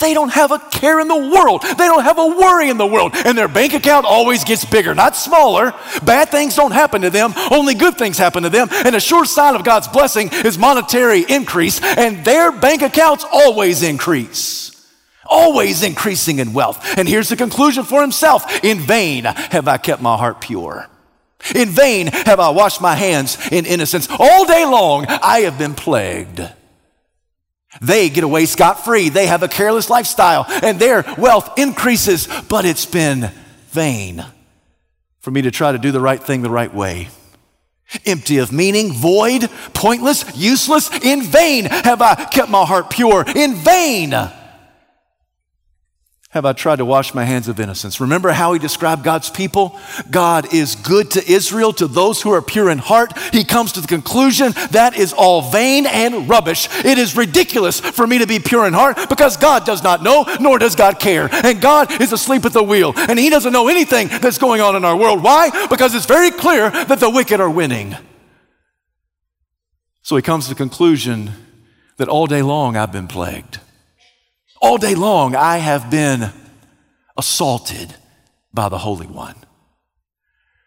they 0.00 0.14
don't 0.14 0.30
have 0.30 0.52
a 0.52 0.58
care 0.58 1.00
in 1.00 1.08
the 1.08 1.16
world. 1.16 1.62
They 1.62 1.86
don't 1.86 2.04
have 2.04 2.18
a 2.18 2.26
worry 2.26 2.68
in 2.68 2.76
the 2.76 2.86
world. 2.86 3.12
And 3.14 3.36
their 3.36 3.48
bank 3.48 3.72
account 3.72 4.06
always 4.06 4.44
gets 4.44 4.64
bigger, 4.64 4.94
not 4.94 5.16
smaller. 5.16 5.72
Bad 6.04 6.28
things 6.30 6.54
don't 6.54 6.72
happen 6.72 7.02
to 7.02 7.10
them. 7.10 7.32
Only 7.50 7.74
good 7.74 7.96
things 7.96 8.18
happen 8.18 8.42
to 8.42 8.50
them. 8.50 8.68
And 8.70 8.94
a 8.94 9.00
sure 9.00 9.24
sign 9.24 9.54
of 9.54 9.64
God's 9.64 9.88
blessing 9.88 10.30
is 10.32 10.58
monetary 10.58 11.24
increase. 11.28 11.80
And 11.82 12.24
their 12.24 12.52
bank 12.52 12.82
accounts 12.82 13.24
always 13.32 13.82
increase. 13.82 14.72
Always 15.24 15.82
increasing 15.82 16.38
in 16.38 16.52
wealth. 16.52 16.98
And 16.98 17.08
here's 17.08 17.28
the 17.28 17.36
conclusion 17.36 17.84
for 17.84 18.00
himself 18.00 18.64
In 18.64 18.80
vain 18.80 19.24
have 19.24 19.66
I 19.66 19.78
kept 19.78 20.02
my 20.02 20.16
heart 20.16 20.40
pure. 20.40 20.88
In 21.54 21.68
vain 21.68 22.08
have 22.08 22.40
I 22.40 22.50
washed 22.50 22.80
my 22.80 22.94
hands 22.94 23.38
in 23.50 23.66
innocence. 23.66 24.08
All 24.18 24.44
day 24.46 24.64
long 24.64 25.06
I 25.08 25.40
have 25.40 25.58
been 25.58 25.74
plagued. 25.74 26.40
They 27.80 28.08
get 28.08 28.24
away 28.24 28.46
scot 28.46 28.84
free. 28.84 29.08
They 29.08 29.26
have 29.26 29.42
a 29.42 29.48
careless 29.48 29.90
lifestyle 29.90 30.46
and 30.48 30.78
their 30.78 31.04
wealth 31.18 31.58
increases, 31.58 32.28
but 32.48 32.64
it's 32.64 32.86
been 32.86 33.30
vain 33.70 34.24
for 35.20 35.30
me 35.30 35.42
to 35.42 35.50
try 35.50 35.72
to 35.72 35.78
do 35.78 35.92
the 35.92 36.00
right 36.00 36.22
thing 36.22 36.42
the 36.42 36.50
right 36.50 36.72
way. 36.72 37.08
Empty 38.04 38.38
of 38.38 38.52
meaning, 38.52 38.92
void, 38.92 39.48
pointless, 39.72 40.36
useless. 40.36 40.90
In 41.04 41.22
vain 41.22 41.66
have 41.66 42.02
I 42.02 42.14
kept 42.26 42.50
my 42.50 42.64
heart 42.64 42.90
pure. 42.90 43.24
In 43.34 43.54
vain 43.54 44.12
have 46.30 46.44
I 46.44 46.52
tried 46.52 46.76
to 46.76 46.84
wash 46.84 47.14
my 47.14 47.24
hands 47.24 47.48
of 47.48 47.60
innocence? 47.60 48.00
Remember 48.00 48.30
how 48.30 48.52
he 48.52 48.58
described 48.58 49.04
God's 49.04 49.30
people? 49.30 49.78
God 50.10 50.52
is 50.52 50.74
good 50.74 51.12
to 51.12 51.24
Israel, 51.26 51.72
to 51.74 51.86
those 51.86 52.20
who 52.20 52.30
are 52.30 52.42
pure 52.42 52.68
in 52.68 52.78
heart. 52.78 53.16
He 53.32 53.44
comes 53.44 53.72
to 53.72 53.80
the 53.80 53.86
conclusion 53.86 54.52
that 54.72 54.96
is 54.98 55.12
all 55.12 55.50
vain 55.50 55.86
and 55.86 56.28
rubbish. 56.28 56.68
It 56.84 56.98
is 56.98 57.16
ridiculous 57.16 57.80
for 57.80 58.06
me 58.06 58.18
to 58.18 58.26
be 58.26 58.38
pure 58.38 58.66
in 58.66 58.74
heart 58.74 59.08
because 59.08 59.36
God 59.36 59.64
does 59.64 59.82
not 59.82 60.02
know, 60.02 60.26
nor 60.40 60.58
does 60.58 60.74
God 60.74 60.98
care. 60.98 61.28
And 61.32 61.60
God 61.60 62.00
is 62.02 62.12
asleep 62.12 62.44
at 62.44 62.52
the 62.52 62.62
wheel, 62.62 62.92
and 62.96 63.18
He 63.18 63.30
doesn't 63.30 63.52
know 63.52 63.68
anything 63.68 64.08
that's 64.08 64.38
going 64.38 64.60
on 64.60 64.76
in 64.76 64.84
our 64.84 64.96
world. 64.96 65.22
Why? 65.22 65.68
Because 65.68 65.94
it's 65.94 66.06
very 66.06 66.30
clear 66.30 66.70
that 66.70 67.00
the 67.00 67.08
wicked 67.08 67.40
are 67.40 67.50
winning. 67.50 67.96
So 70.02 70.14
he 70.14 70.22
comes 70.22 70.44
to 70.44 70.50
the 70.50 70.56
conclusion 70.56 71.32
that 71.96 72.08
all 72.08 72.26
day 72.26 72.42
long 72.42 72.76
I've 72.76 72.92
been 72.92 73.08
plagued. 73.08 73.58
All 74.60 74.78
day 74.78 74.94
long, 74.94 75.36
I 75.36 75.58
have 75.58 75.90
been 75.90 76.30
assaulted 77.16 77.94
by 78.52 78.68
the 78.68 78.78
Holy 78.78 79.06
One. 79.06 79.36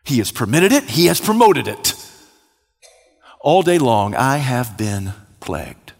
He 0.04 0.18
has 0.20 0.32
permitted 0.32 0.72
it, 0.72 0.84
He 0.86 1.08
has 1.08 1.20
promoted 1.20 1.68
it. 1.68 1.94
All 3.42 3.62
day 3.62 3.78
long, 3.78 4.16
I 4.16 4.38
have 4.38 4.78
been 4.78 5.14
plagued. 5.40 5.94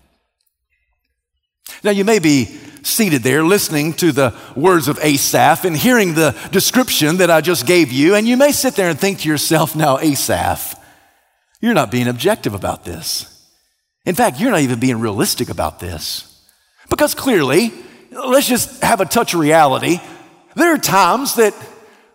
Now, 1.84 1.92
you 1.92 2.04
may 2.04 2.20
be 2.20 2.46
seated 2.84 3.24
there 3.24 3.44
listening 3.44 3.94
to 3.94 4.12
the 4.12 4.34
words 4.56 4.88
of 4.88 5.00
Asaph 5.02 5.66
and 5.66 5.76
hearing 5.76 6.14
the 6.14 6.36
description 6.52 7.18
that 7.18 7.30
I 7.30 7.42
just 7.42 7.66
gave 7.66 7.92
you, 7.92 8.16
and 8.16 8.28
you 8.28 8.36
may 8.36 8.52
sit 8.52 8.76
there 8.76 8.90
and 8.90 9.00
think 9.00 9.20
to 9.20 9.30
yourself, 9.30 9.76
now, 9.76 9.98
Asaph, 10.00 10.76
you're 11.62 11.74
not 11.74 11.92
being 11.92 12.08
objective 12.08 12.54
about 12.54 12.84
this. 12.84 13.48
In 14.06 14.16
fact, 14.16 14.40
you're 14.40 14.52
not 14.52 14.62
even 14.62 14.80
being 14.80 15.00
realistic 15.00 15.50
about 15.50 15.80
this. 15.80 16.29
Because 16.90 17.16
clearly, 17.16 17.72
let's 18.12 18.48
just 18.48 18.84
have 18.84 19.02
a 19.02 19.06
touch 19.06 19.34
of 19.34 19.40
reality. 19.40 20.00
There 20.56 20.74
are 20.74 20.78
times 20.78 21.36
that 21.36 21.54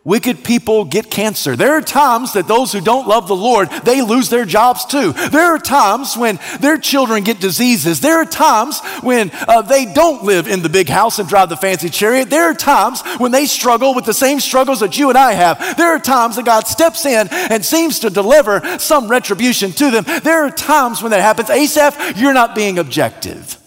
wicked 0.05 0.45
people 0.45 0.85
get 0.85 1.11
cancer. 1.11 1.57
There 1.57 1.73
are 1.73 1.81
times 1.81 2.35
that 2.35 2.47
those 2.47 2.73
who 2.73 2.81
don't 2.81 3.09
love 3.09 3.27
the 3.27 3.37
Lord, 3.37 3.71
they 3.85 4.03
lose 4.03 4.29
their 4.29 4.45
jobs 4.45 4.85
too. 4.85 5.13
There 5.13 5.55
are 5.55 5.59
times 5.59 6.17
when 6.17 6.39
their 6.61 6.77
children 6.77 7.25
get 7.25 7.41
diseases. 7.41 8.01
There 8.01 8.21
are 8.21 8.27
times 8.27 8.81
when 9.01 9.31
uh, 9.33 9.63
they 9.63 9.87
don't 9.87 10.25
live 10.25 10.47
in 10.47 10.63
the 10.63 10.69
big 10.69 10.89
house 10.89 11.19
and 11.19 11.29
drive 11.29 11.49
the 11.49 11.57
fancy 11.57 11.89
chariot. 11.89 12.29
There 12.29 12.45
are 12.45 12.55
times 12.55 13.03
when 13.19 13.33
they 13.33 13.47
struggle 13.47 13.95
with 13.95 14.05
the 14.05 14.15
same 14.15 14.41
struggles 14.41 14.81
that 14.81 14.99
you 14.99 15.09
and 15.09 15.19
I 15.19 15.33
have. 15.33 15.77
There 15.77 15.95
are 15.95 15.99
times 15.99 16.37
that 16.37 16.45
God 16.45 16.67
steps 16.67 17.07
in 17.07 17.29
and 17.31 17.65
seems 17.65 18.01
to 18.01 18.11
deliver 18.11 18.61
some 18.79 19.09
retribution 19.09 19.73
to 19.73 19.91
them. 19.91 20.05
There 20.23 20.45
are 20.45 20.51
times 20.51 21.03
when 21.03 21.13
that 21.13 21.23
happens. 21.23 21.49
Asaph, 21.49 22.19
you're 22.19 22.35
not 22.35 22.55
being 22.55 22.79
objective. 22.79 23.59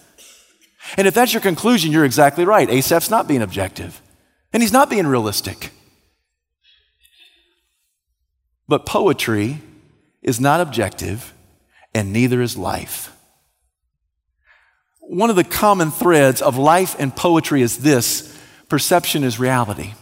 And 0.95 1.07
if 1.07 1.13
that's 1.13 1.33
your 1.33 1.41
conclusion, 1.41 1.91
you're 1.91 2.05
exactly 2.05 2.45
right. 2.45 2.69
Asaph's 2.69 3.09
not 3.09 3.27
being 3.27 3.41
objective, 3.41 4.01
and 4.53 4.63
he's 4.63 4.71
not 4.71 4.89
being 4.89 5.07
realistic. 5.07 5.71
But 8.67 8.85
poetry 8.85 9.61
is 10.21 10.39
not 10.39 10.61
objective, 10.61 11.33
and 11.93 12.13
neither 12.13 12.41
is 12.41 12.57
life. 12.57 13.13
One 14.99 15.29
of 15.29 15.35
the 15.35 15.43
common 15.43 15.91
threads 15.91 16.41
of 16.41 16.57
life 16.57 16.95
and 16.99 17.15
poetry 17.15 17.61
is 17.61 17.79
this 17.79 18.37
perception 18.67 19.23
is 19.23 19.39
reality. 19.39 19.93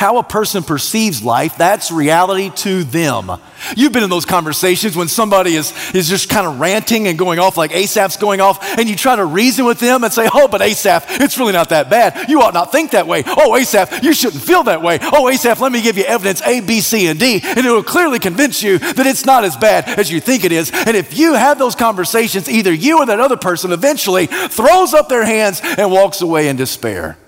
How 0.00 0.16
a 0.16 0.22
person 0.22 0.62
perceives 0.62 1.22
life, 1.22 1.58
that's 1.58 1.92
reality 1.92 2.48
to 2.48 2.84
them. 2.84 3.30
You've 3.76 3.92
been 3.92 4.02
in 4.02 4.08
those 4.08 4.24
conversations 4.24 4.96
when 4.96 5.08
somebody 5.08 5.56
is, 5.56 5.74
is 5.94 6.08
just 6.08 6.30
kind 6.30 6.46
of 6.46 6.58
ranting 6.58 7.06
and 7.06 7.18
going 7.18 7.38
off 7.38 7.58
like 7.58 7.72
Asaph's 7.72 8.16
going 8.16 8.40
off, 8.40 8.78
and 8.78 8.88
you 8.88 8.96
try 8.96 9.16
to 9.16 9.26
reason 9.26 9.66
with 9.66 9.78
them 9.78 10.02
and 10.02 10.10
say, 10.10 10.26
Oh, 10.32 10.48
but 10.48 10.62
Asaph, 10.62 11.04
it's 11.20 11.36
really 11.36 11.52
not 11.52 11.68
that 11.68 11.90
bad. 11.90 12.30
You 12.30 12.40
ought 12.40 12.54
not 12.54 12.72
think 12.72 12.92
that 12.92 13.06
way. 13.06 13.24
Oh, 13.26 13.54
Asaph, 13.54 14.02
you 14.02 14.14
shouldn't 14.14 14.42
feel 14.42 14.62
that 14.62 14.80
way. 14.80 14.98
Oh, 15.02 15.28
Asaph, 15.28 15.60
let 15.60 15.70
me 15.70 15.82
give 15.82 15.98
you 15.98 16.04
evidence 16.04 16.40
A, 16.46 16.60
B, 16.60 16.80
C, 16.80 17.06
and 17.08 17.20
D, 17.20 17.42
and 17.44 17.58
it 17.58 17.70
will 17.70 17.82
clearly 17.82 18.18
convince 18.18 18.62
you 18.62 18.78
that 18.78 19.06
it's 19.06 19.26
not 19.26 19.44
as 19.44 19.54
bad 19.58 19.86
as 19.86 20.10
you 20.10 20.18
think 20.18 20.44
it 20.44 20.52
is. 20.52 20.70
And 20.72 20.96
if 20.96 21.18
you 21.18 21.34
have 21.34 21.58
those 21.58 21.74
conversations, 21.74 22.48
either 22.48 22.72
you 22.72 23.00
or 23.00 23.04
that 23.04 23.20
other 23.20 23.36
person 23.36 23.70
eventually 23.70 24.28
throws 24.28 24.94
up 24.94 25.10
their 25.10 25.26
hands 25.26 25.60
and 25.62 25.92
walks 25.92 26.22
away 26.22 26.48
in 26.48 26.56
despair. 26.56 27.18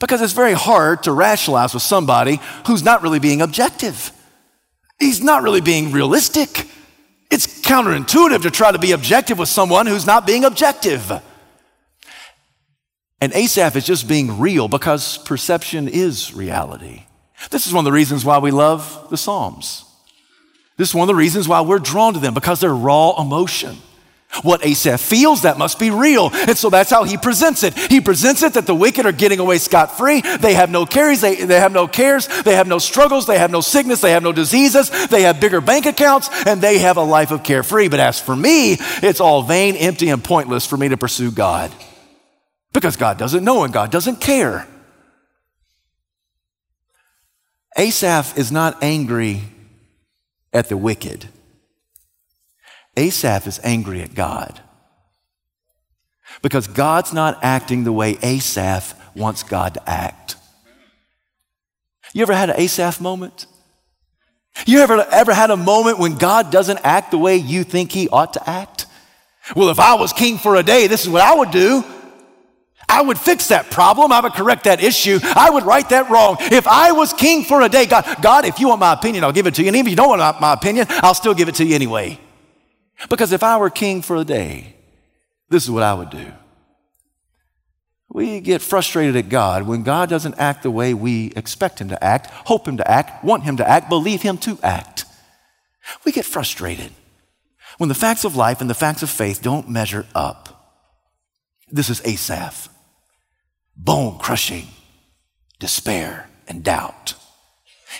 Because 0.00 0.22
it's 0.22 0.32
very 0.32 0.52
hard 0.52 1.02
to 1.04 1.12
rationalize 1.12 1.74
with 1.74 1.82
somebody 1.82 2.40
who's 2.66 2.82
not 2.82 3.02
really 3.02 3.18
being 3.18 3.40
objective. 3.40 4.12
He's 4.98 5.22
not 5.22 5.42
really 5.42 5.60
being 5.60 5.92
realistic. 5.92 6.66
It's 7.30 7.60
counterintuitive 7.62 8.42
to 8.42 8.50
try 8.50 8.72
to 8.72 8.78
be 8.78 8.92
objective 8.92 9.38
with 9.38 9.48
someone 9.48 9.86
who's 9.86 10.06
not 10.06 10.26
being 10.26 10.44
objective. 10.44 11.12
And 13.20 13.32
Asaph 13.34 13.76
is 13.76 13.84
just 13.84 14.08
being 14.08 14.38
real 14.38 14.68
because 14.68 15.18
perception 15.18 15.88
is 15.88 16.32
reality. 16.32 17.04
This 17.50 17.66
is 17.66 17.72
one 17.72 17.82
of 17.82 17.84
the 17.84 17.92
reasons 17.92 18.24
why 18.24 18.38
we 18.38 18.50
love 18.50 19.08
the 19.10 19.16
Psalms. 19.16 19.84
This 20.76 20.90
is 20.90 20.94
one 20.94 21.08
of 21.08 21.08
the 21.08 21.18
reasons 21.18 21.48
why 21.48 21.60
we're 21.60 21.80
drawn 21.80 22.14
to 22.14 22.20
them 22.20 22.34
because 22.34 22.60
they're 22.60 22.74
raw 22.74 23.20
emotion. 23.20 23.76
What 24.42 24.64
Asaph 24.64 25.00
feels, 25.00 25.42
that 25.42 25.58
must 25.58 25.78
be 25.78 25.90
real. 25.90 26.30
And 26.32 26.56
so 26.56 26.68
that's 26.70 26.90
how 26.90 27.04
he 27.04 27.16
presents 27.16 27.62
it. 27.62 27.76
He 27.76 28.00
presents 28.00 28.42
it 28.42 28.54
that 28.54 28.66
the 28.66 28.74
wicked 28.74 29.06
are 29.06 29.12
getting 29.12 29.40
away 29.40 29.58
scot 29.58 29.96
free. 29.96 30.20
They 30.20 30.54
have 30.54 30.70
no 30.70 30.86
cares. 30.86 31.22
They, 31.22 31.36
they 31.36 31.58
have 31.58 31.72
no 31.72 31.88
cares. 31.88 32.28
They 32.42 32.54
have 32.54 32.68
no 32.68 32.78
struggles. 32.78 33.26
They 33.26 33.38
have 33.38 33.50
no 33.50 33.62
sickness. 33.62 34.00
They 34.00 34.12
have 34.12 34.22
no 34.22 34.32
diseases. 34.32 34.90
They 35.08 35.22
have 35.22 35.40
bigger 35.40 35.60
bank 35.60 35.86
accounts 35.86 36.28
and 36.46 36.60
they 36.60 36.78
have 36.78 36.98
a 36.98 37.02
life 37.02 37.30
of 37.30 37.42
carefree. 37.42 37.88
But 37.88 38.00
as 38.00 38.20
for 38.20 38.36
me, 38.36 38.76
it's 39.02 39.20
all 39.20 39.42
vain, 39.42 39.76
empty, 39.76 40.10
and 40.10 40.22
pointless 40.22 40.66
for 40.66 40.76
me 40.76 40.88
to 40.90 40.96
pursue 40.96 41.30
God 41.30 41.72
because 42.72 42.96
God 42.96 43.18
doesn't 43.18 43.42
know 43.42 43.64
and 43.64 43.72
God 43.72 43.90
doesn't 43.90 44.20
care. 44.20 44.68
Asaph 47.76 48.36
is 48.36 48.52
not 48.52 48.82
angry 48.82 49.42
at 50.52 50.68
the 50.68 50.76
wicked. 50.76 51.28
Asaph 52.98 53.46
is 53.46 53.60
angry 53.62 54.02
at 54.02 54.14
God 54.14 54.60
because 56.42 56.66
God's 56.66 57.12
not 57.12 57.38
acting 57.42 57.84
the 57.84 57.92
way 57.92 58.18
Asaph 58.22 58.94
wants 59.14 59.42
God 59.42 59.74
to 59.74 59.88
act. 59.88 60.36
You 62.12 62.22
ever 62.22 62.34
had 62.34 62.50
an 62.50 62.56
Asaph 62.58 63.00
moment? 63.00 63.46
You 64.66 64.80
ever, 64.80 65.06
ever 65.10 65.32
had 65.32 65.50
a 65.50 65.56
moment 65.56 65.98
when 65.98 66.16
God 66.16 66.50
doesn't 66.50 66.80
act 66.82 67.12
the 67.12 67.18
way 67.18 67.36
you 67.36 67.62
think 67.62 67.92
he 67.92 68.08
ought 68.08 68.34
to 68.34 68.50
act? 68.50 68.86
Well, 69.54 69.68
if 69.70 69.78
I 69.78 69.94
was 69.94 70.12
king 70.12 70.36
for 70.36 70.56
a 70.56 70.62
day, 70.62 70.88
this 70.88 71.04
is 71.04 71.08
what 71.08 71.22
I 71.22 71.34
would 71.34 71.50
do. 71.52 71.84
I 72.88 73.02
would 73.02 73.18
fix 73.18 73.48
that 73.48 73.70
problem. 73.70 74.10
I 74.10 74.20
would 74.20 74.32
correct 74.32 74.64
that 74.64 74.82
issue. 74.82 75.20
I 75.22 75.50
would 75.50 75.64
right 75.64 75.88
that 75.90 76.10
wrong. 76.10 76.38
If 76.40 76.66
I 76.66 76.92
was 76.92 77.12
king 77.12 77.44
for 77.44 77.60
a 77.60 77.68
day, 77.68 77.86
God, 77.86 78.04
God, 78.22 78.44
if 78.46 78.58
you 78.58 78.68
want 78.68 78.80
my 78.80 78.94
opinion, 78.94 79.24
I'll 79.24 79.32
give 79.32 79.46
it 79.46 79.54
to 79.54 79.62
you. 79.62 79.68
And 79.68 79.76
even 79.76 79.86
if 79.86 79.90
you 79.90 79.96
don't 79.96 80.08
want 80.08 80.40
my 80.40 80.54
opinion, 80.54 80.86
I'll 80.88 81.14
still 81.14 81.34
give 81.34 81.48
it 81.48 81.56
to 81.56 81.64
you 81.64 81.74
anyway. 81.74 82.18
Because 83.08 83.32
if 83.32 83.42
I 83.42 83.56
were 83.56 83.70
king 83.70 84.02
for 84.02 84.16
a 84.16 84.24
day, 84.24 84.74
this 85.48 85.64
is 85.64 85.70
what 85.70 85.82
I 85.82 85.94
would 85.94 86.10
do. 86.10 86.32
We 88.10 88.40
get 88.40 88.62
frustrated 88.62 89.16
at 89.16 89.28
God 89.28 89.64
when 89.64 89.82
God 89.82 90.08
doesn't 90.08 90.38
act 90.38 90.62
the 90.62 90.70
way 90.70 90.94
we 90.94 91.32
expect 91.36 91.80
Him 91.80 91.90
to 91.90 92.02
act, 92.02 92.26
hope 92.46 92.66
Him 92.66 92.78
to 92.78 92.90
act, 92.90 93.24
want 93.24 93.44
Him 93.44 93.58
to 93.58 93.68
act, 93.68 93.88
believe 93.88 94.22
Him 94.22 94.38
to 94.38 94.58
act. 94.62 95.04
We 96.04 96.12
get 96.12 96.24
frustrated 96.24 96.90
when 97.76 97.88
the 97.88 97.94
facts 97.94 98.24
of 98.24 98.36
life 98.36 98.60
and 98.60 98.68
the 98.68 98.74
facts 98.74 99.02
of 99.02 99.10
faith 99.10 99.42
don't 99.42 99.68
measure 99.68 100.06
up. 100.14 100.80
This 101.70 101.90
is 101.90 102.04
Asaph 102.04 102.68
bone 103.78 104.18
crushing 104.18 104.66
despair 105.60 106.28
and 106.46 106.64
doubt. 106.64 107.14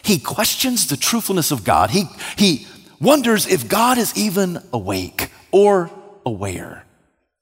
He 0.03 0.19
questions 0.19 0.87
the 0.87 0.97
truthfulness 0.97 1.51
of 1.51 1.65
God. 1.65 1.91
He, 1.91 2.05
he 2.37 2.67
wonders 3.01 3.47
if 3.47 3.69
God 3.69 3.99
is 3.99 4.17
even 4.17 4.63
awake 4.73 5.31
or 5.51 5.91
aware 6.25 6.85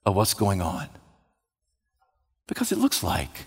of 0.05 0.15
what's 0.15 0.33
going 0.33 0.61
on. 0.61 0.87
Because 2.47 2.71
it 2.71 2.77
looks 2.77 3.03
like, 3.03 3.45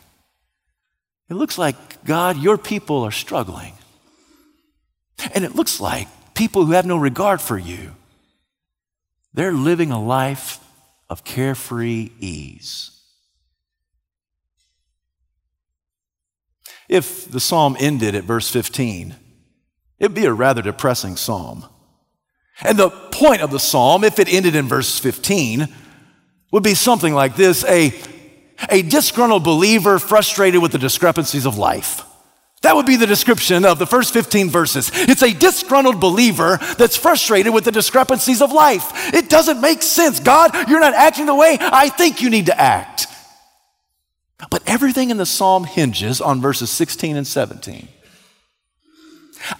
it 1.28 1.34
looks 1.34 1.56
like, 1.56 2.04
God, 2.04 2.36
your 2.36 2.58
people 2.58 3.02
are 3.02 3.10
struggling. 3.10 3.72
And 5.34 5.44
it 5.44 5.54
looks 5.54 5.80
like 5.80 6.08
people 6.34 6.64
who 6.64 6.72
have 6.72 6.86
no 6.86 6.96
regard 6.96 7.40
for 7.40 7.58
you, 7.58 7.94
they're 9.32 9.52
living 9.52 9.90
a 9.90 10.02
life 10.02 10.58
of 11.08 11.24
carefree 11.24 12.10
ease. 12.18 12.90
If 16.88 17.30
the 17.30 17.40
psalm 17.40 17.76
ended 17.78 18.14
at 18.14 18.24
verse 18.24 18.50
15, 18.50 19.14
it'd 19.98 20.14
be 20.14 20.26
a 20.26 20.32
rather 20.32 20.60
depressing 20.60 21.16
psalm. 21.16 21.64
And 22.62 22.78
the 22.78 22.90
point 22.90 23.42
of 23.42 23.50
the 23.50 23.60
psalm, 23.60 24.04
if 24.04 24.18
it 24.18 24.32
ended 24.32 24.54
in 24.54 24.68
verse 24.68 24.98
15, 24.98 25.68
would 26.52 26.62
be 26.62 26.74
something 26.74 27.14
like 27.14 27.36
this 27.36 27.64
a, 27.64 27.94
a 28.68 28.82
disgruntled 28.82 29.44
believer 29.44 29.98
frustrated 29.98 30.60
with 30.60 30.72
the 30.72 30.78
discrepancies 30.78 31.46
of 31.46 31.56
life. 31.56 32.04
That 32.62 32.76
would 32.76 32.84
be 32.84 32.96
the 32.96 33.06
description 33.06 33.64
of 33.64 33.78
the 33.78 33.86
first 33.86 34.12
15 34.12 34.50
verses. 34.50 34.90
It's 34.92 35.22
a 35.22 35.32
disgruntled 35.32 35.98
believer 35.98 36.58
that's 36.76 36.96
frustrated 36.96 37.54
with 37.54 37.64
the 37.64 37.72
discrepancies 37.72 38.42
of 38.42 38.52
life. 38.52 39.14
It 39.14 39.30
doesn't 39.30 39.62
make 39.62 39.82
sense. 39.82 40.20
God, 40.20 40.68
you're 40.68 40.80
not 40.80 40.92
acting 40.92 41.24
the 41.24 41.34
way 41.34 41.56
I 41.58 41.88
think 41.88 42.20
you 42.20 42.28
need 42.28 42.46
to 42.46 42.60
act. 42.60 43.06
But 44.50 44.62
everything 44.66 45.10
in 45.10 45.16
the 45.16 45.26
psalm 45.26 45.64
hinges 45.64 46.20
on 46.20 46.40
verses 46.40 46.70
16 46.70 47.16
and 47.16 47.26
17. 47.26 47.88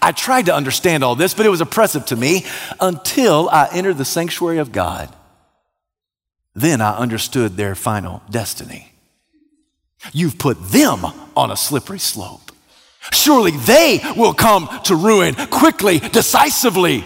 I 0.01 0.13
tried 0.13 0.47
to 0.47 0.55
understand 0.55 1.05
all 1.05 1.15
this, 1.15 1.35
but 1.35 1.47
it 1.47 1.51
was 1.51 1.61
oppressive 1.61 2.07
to 2.07 2.17
me 2.17 2.45
until 2.81 3.49
I 3.51 3.69
entered 3.73 3.99
the 3.99 4.05
sanctuary 4.05 4.59
of 4.59 4.73
God. 4.73 5.15
Then 6.55 6.81
I 6.81 6.97
understood 6.97 7.57
their 7.57 7.75
final 7.75 8.23
destiny. 8.31 8.93
You've 10.13 10.39
put 10.39 10.71
them 10.71 11.05
on 11.37 11.51
a 11.51 11.57
slippery 11.57 11.99
slope. 11.99 12.53
Surely 13.13 13.53
they 13.53 14.01
will 14.17 14.35
come 14.35 14.69
to 14.85 14.97
ruin 14.97 15.35
quickly, 15.35 15.99
decisively. 15.99 17.05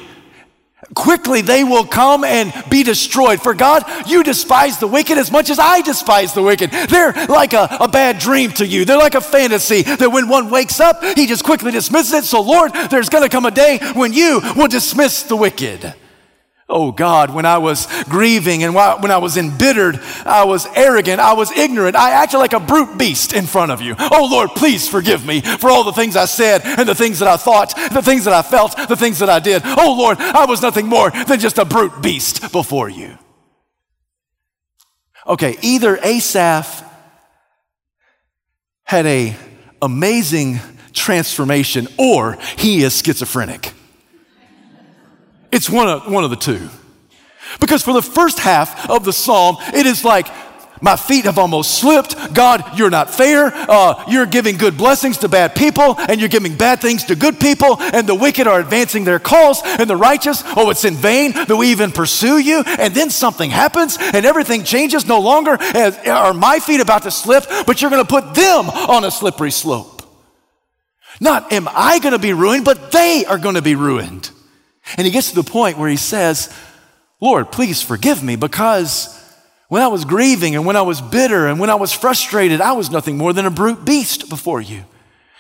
Quickly 0.94 1.40
they 1.40 1.64
will 1.64 1.84
come 1.84 2.24
and 2.24 2.52
be 2.70 2.82
destroyed. 2.82 3.40
For 3.40 3.54
God, 3.54 3.84
you 4.08 4.22
despise 4.22 4.78
the 4.78 4.86
wicked 4.86 5.18
as 5.18 5.30
much 5.30 5.50
as 5.50 5.58
I 5.58 5.80
despise 5.80 6.34
the 6.34 6.42
wicked. 6.42 6.70
They're 6.70 7.12
like 7.26 7.52
a, 7.52 7.76
a, 7.80 7.88
bad 7.88 8.18
dream 8.18 8.50
to 8.52 8.66
you. 8.66 8.84
They're 8.84 8.98
like 8.98 9.14
a 9.14 9.20
fantasy 9.20 9.82
that 9.82 10.10
when 10.10 10.28
one 10.28 10.50
wakes 10.50 10.80
up, 10.80 11.02
he 11.02 11.26
just 11.26 11.44
quickly 11.44 11.70
dismisses 11.70 12.12
it. 12.12 12.24
So, 12.24 12.40
Lord, 12.40 12.72
there's 12.90 13.08
going 13.08 13.22
to 13.22 13.28
come 13.28 13.46
a 13.46 13.50
day 13.50 13.78
when 13.94 14.12
you 14.12 14.40
will 14.56 14.68
dismiss 14.68 15.22
the 15.22 15.36
wicked. 15.36 15.94
Oh 16.66 16.92
God, 16.92 17.34
when 17.34 17.44
I 17.44 17.58
was 17.58 17.86
grieving 18.04 18.64
and 18.64 18.74
when 18.74 19.10
I 19.10 19.18
was 19.18 19.36
embittered, 19.36 20.00
I 20.24 20.44
was 20.44 20.66
arrogant, 20.74 21.20
I 21.20 21.34
was 21.34 21.50
ignorant, 21.50 21.94
I 21.94 22.12
acted 22.12 22.38
like 22.38 22.54
a 22.54 22.58
brute 22.58 22.96
beast 22.96 23.34
in 23.34 23.44
front 23.44 23.70
of 23.70 23.82
you. 23.82 23.94
Oh 23.98 24.26
Lord, 24.30 24.48
please 24.56 24.88
forgive 24.88 25.26
me 25.26 25.42
for 25.42 25.68
all 25.68 25.84
the 25.84 25.92
things 25.92 26.16
I 26.16 26.24
said 26.24 26.62
and 26.64 26.88
the 26.88 26.94
things 26.94 27.18
that 27.18 27.28
I 27.28 27.36
thought, 27.36 27.76
the 27.92 28.00
things 28.00 28.24
that 28.24 28.32
I 28.32 28.40
felt, 28.40 28.76
the 28.88 28.96
things 28.96 29.18
that 29.18 29.28
I 29.28 29.40
did. 29.40 29.60
Oh 29.64 29.94
Lord, 29.98 30.18
I 30.18 30.46
was 30.46 30.62
nothing 30.62 30.86
more 30.86 31.10
than 31.10 31.38
just 31.38 31.58
a 31.58 31.66
brute 31.66 32.00
beast 32.00 32.50
before 32.50 32.88
you. 32.88 33.18
Okay, 35.26 35.58
either 35.60 35.98
Asaph 35.98 36.82
had 38.84 39.04
a 39.04 39.36
amazing 39.82 40.60
transformation 40.94 41.88
or 41.98 42.38
he 42.56 42.82
is 42.82 43.02
schizophrenic. 43.02 43.73
It's 45.54 45.70
one 45.70 45.88
of, 45.88 46.10
one 46.10 46.24
of 46.24 46.30
the 46.30 46.36
two. 46.36 46.68
Because 47.60 47.82
for 47.82 47.94
the 47.94 48.02
first 48.02 48.40
half 48.40 48.90
of 48.90 49.04
the 49.04 49.12
psalm, 49.12 49.56
it 49.72 49.86
is 49.86 50.04
like, 50.04 50.26
my 50.82 50.96
feet 50.96 51.26
have 51.26 51.38
almost 51.38 51.78
slipped. 51.78 52.34
God, 52.34 52.76
you're 52.76 52.90
not 52.90 53.08
fair. 53.08 53.52
Uh, 53.54 54.04
you're 54.08 54.26
giving 54.26 54.56
good 54.58 54.76
blessings 54.76 55.18
to 55.18 55.28
bad 55.28 55.54
people, 55.54 55.94
and 55.96 56.18
you're 56.18 56.28
giving 56.28 56.56
bad 56.56 56.80
things 56.80 57.04
to 57.04 57.14
good 57.14 57.38
people, 57.38 57.80
and 57.80 58.08
the 58.08 58.16
wicked 58.16 58.48
are 58.48 58.58
advancing 58.58 59.04
their 59.04 59.20
cause, 59.20 59.62
and 59.64 59.88
the 59.88 59.96
righteous, 59.96 60.42
oh, 60.56 60.70
it's 60.70 60.84
in 60.84 60.94
vain 60.94 61.32
that 61.32 61.56
we 61.56 61.70
even 61.70 61.92
pursue 61.92 62.38
you. 62.38 62.64
And 62.66 62.92
then 62.92 63.08
something 63.08 63.48
happens, 63.48 63.96
and 64.00 64.26
everything 64.26 64.64
changes. 64.64 65.06
No 65.06 65.20
longer 65.20 65.56
are 65.62 66.34
my 66.34 66.58
feet 66.58 66.80
about 66.80 67.04
to 67.04 67.12
slip, 67.12 67.44
but 67.64 67.80
you're 67.80 67.92
going 67.92 68.04
to 68.04 68.08
put 68.08 68.34
them 68.34 68.68
on 68.68 69.04
a 69.04 69.10
slippery 69.12 69.52
slope. 69.52 70.02
Not 71.20 71.52
am 71.52 71.68
I 71.70 72.00
going 72.00 72.12
to 72.12 72.18
be 72.18 72.32
ruined, 72.32 72.64
but 72.64 72.90
they 72.90 73.24
are 73.24 73.38
going 73.38 73.54
to 73.54 73.62
be 73.62 73.76
ruined. 73.76 74.32
And 74.96 75.06
he 75.06 75.10
gets 75.10 75.30
to 75.30 75.34
the 75.34 75.50
point 75.50 75.78
where 75.78 75.88
he 75.88 75.96
says, 75.96 76.54
Lord, 77.20 77.50
please 77.50 77.80
forgive 77.82 78.22
me 78.22 78.36
because 78.36 79.20
when 79.68 79.82
I 79.82 79.88
was 79.88 80.04
grieving 80.04 80.54
and 80.54 80.66
when 80.66 80.76
I 80.76 80.82
was 80.82 81.00
bitter 81.00 81.46
and 81.46 81.58
when 81.58 81.70
I 81.70 81.74
was 81.74 81.92
frustrated, 81.92 82.60
I 82.60 82.72
was 82.72 82.90
nothing 82.90 83.16
more 83.16 83.32
than 83.32 83.46
a 83.46 83.50
brute 83.50 83.84
beast 83.84 84.28
before 84.28 84.60
you. 84.60 84.84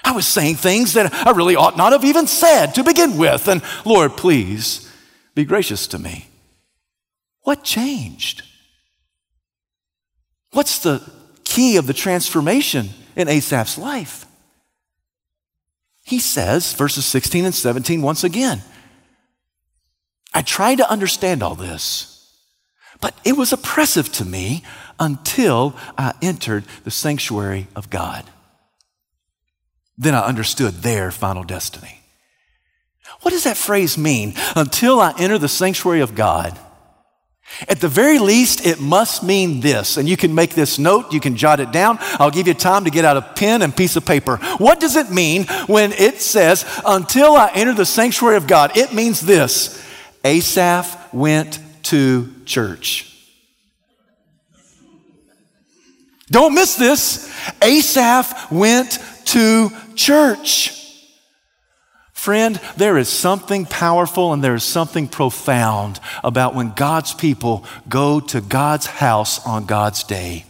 I 0.02 0.12
was 0.12 0.26
saying 0.26 0.56
things 0.56 0.94
that 0.94 1.12
I 1.26 1.30
really 1.32 1.56
ought 1.56 1.76
not 1.76 1.92
have 1.92 2.04
even 2.04 2.26
said 2.26 2.74
to 2.74 2.84
begin 2.84 3.16
with. 3.16 3.48
And 3.48 3.62
Lord, 3.84 4.16
please 4.16 4.90
be 5.34 5.44
gracious 5.44 5.86
to 5.88 5.98
me. 5.98 6.28
What 7.42 7.64
changed? 7.64 8.42
What's 10.52 10.78
the 10.78 11.02
key 11.44 11.76
of 11.76 11.86
the 11.86 11.92
transformation 11.92 12.90
in 13.16 13.28
Asaph's 13.28 13.76
life? 13.76 14.24
He 16.04 16.18
says, 16.18 16.72
verses 16.74 17.04
16 17.06 17.46
and 17.46 17.54
17, 17.54 18.02
once 18.02 18.24
again, 18.24 18.62
I 20.34 20.42
tried 20.42 20.76
to 20.76 20.90
understand 20.90 21.42
all 21.42 21.54
this, 21.54 22.10
but 23.00 23.14
it 23.24 23.36
was 23.36 23.52
oppressive 23.52 24.10
to 24.12 24.24
me 24.24 24.64
until 24.98 25.76
I 25.96 26.12
entered 26.20 26.64
the 26.82 26.90
sanctuary 26.90 27.68
of 27.76 27.88
God. 27.88 28.24
Then 29.96 30.14
I 30.14 30.20
understood 30.20 30.74
their 30.74 31.12
final 31.12 31.44
destiny. 31.44 32.00
What 33.20 33.30
does 33.30 33.44
that 33.44 33.56
phrase 33.56 33.96
mean? 33.96 34.34
Until 34.56 35.00
I 35.00 35.14
enter 35.18 35.38
the 35.38 35.48
sanctuary 35.48 36.00
of 36.00 36.14
God. 36.14 36.58
At 37.68 37.80
the 37.80 37.88
very 37.88 38.18
least, 38.18 38.66
it 38.66 38.80
must 38.80 39.22
mean 39.22 39.60
this. 39.60 39.96
And 39.96 40.08
you 40.08 40.16
can 40.16 40.34
make 40.34 40.54
this 40.54 40.78
note, 40.78 41.12
you 41.12 41.20
can 41.20 41.36
jot 41.36 41.60
it 41.60 41.70
down. 41.70 41.98
I'll 42.00 42.30
give 42.30 42.48
you 42.48 42.54
time 42.54 42.84
to 42.84 42.90
get 42.90 43.04
out 43.04 43.16
a 43.16 43.22
pen 43.22 43.62
and 43.62 43.76
piece 43.76 43.96
of 43.96 44.04
paper. 44.04 44.38
What 44.58 44.80
does 44.80 44.96
it 44.96 45.10
mean 45.10 45.44
when 45.66 45.92
it 45.92 46.20
says, 46.20 46.64
until 46.84 47.36
I 47.36 47.52
enter 47.54 47.74
the 47.74 47.86
sanctuary 47.86 48.36
of 48.36 48.46
God? 48.46 48.76
It 48.76 48.92
means 48.92 49.20
this 49.20 49.83
Asaph 50.24 51.12
went 51.12 51.60
to 51.84 52.32
church. 52.46 53.10
Don't 56.30 56.54
miss 56.54 56.76
this. 56.76 57.30
Asaph 57.62 58.50
went 58.50 58.98
to 59.26 59.70
church. 59.94 60.80
Friend, 62.12 62.58
there 62.78 62.96
is 62.96 63.10
something 63.10 63.66
powerful 63.66 64.32
and 64.32 64.42
there 64.42 64.54
is 64.54 64.64
something 64.64 65.08
profound 65.08 66.00
about 66.22 66.54
when 66.54 66.72
God's 66.72 67.12
people 67.12 67.66
go 67.86 68.18
to 68.18 68.40
God's 68.40 68.86
house 68.86 69.44
on 69.46 69.66
God's 69.66 70.04
day. 70.04 70.46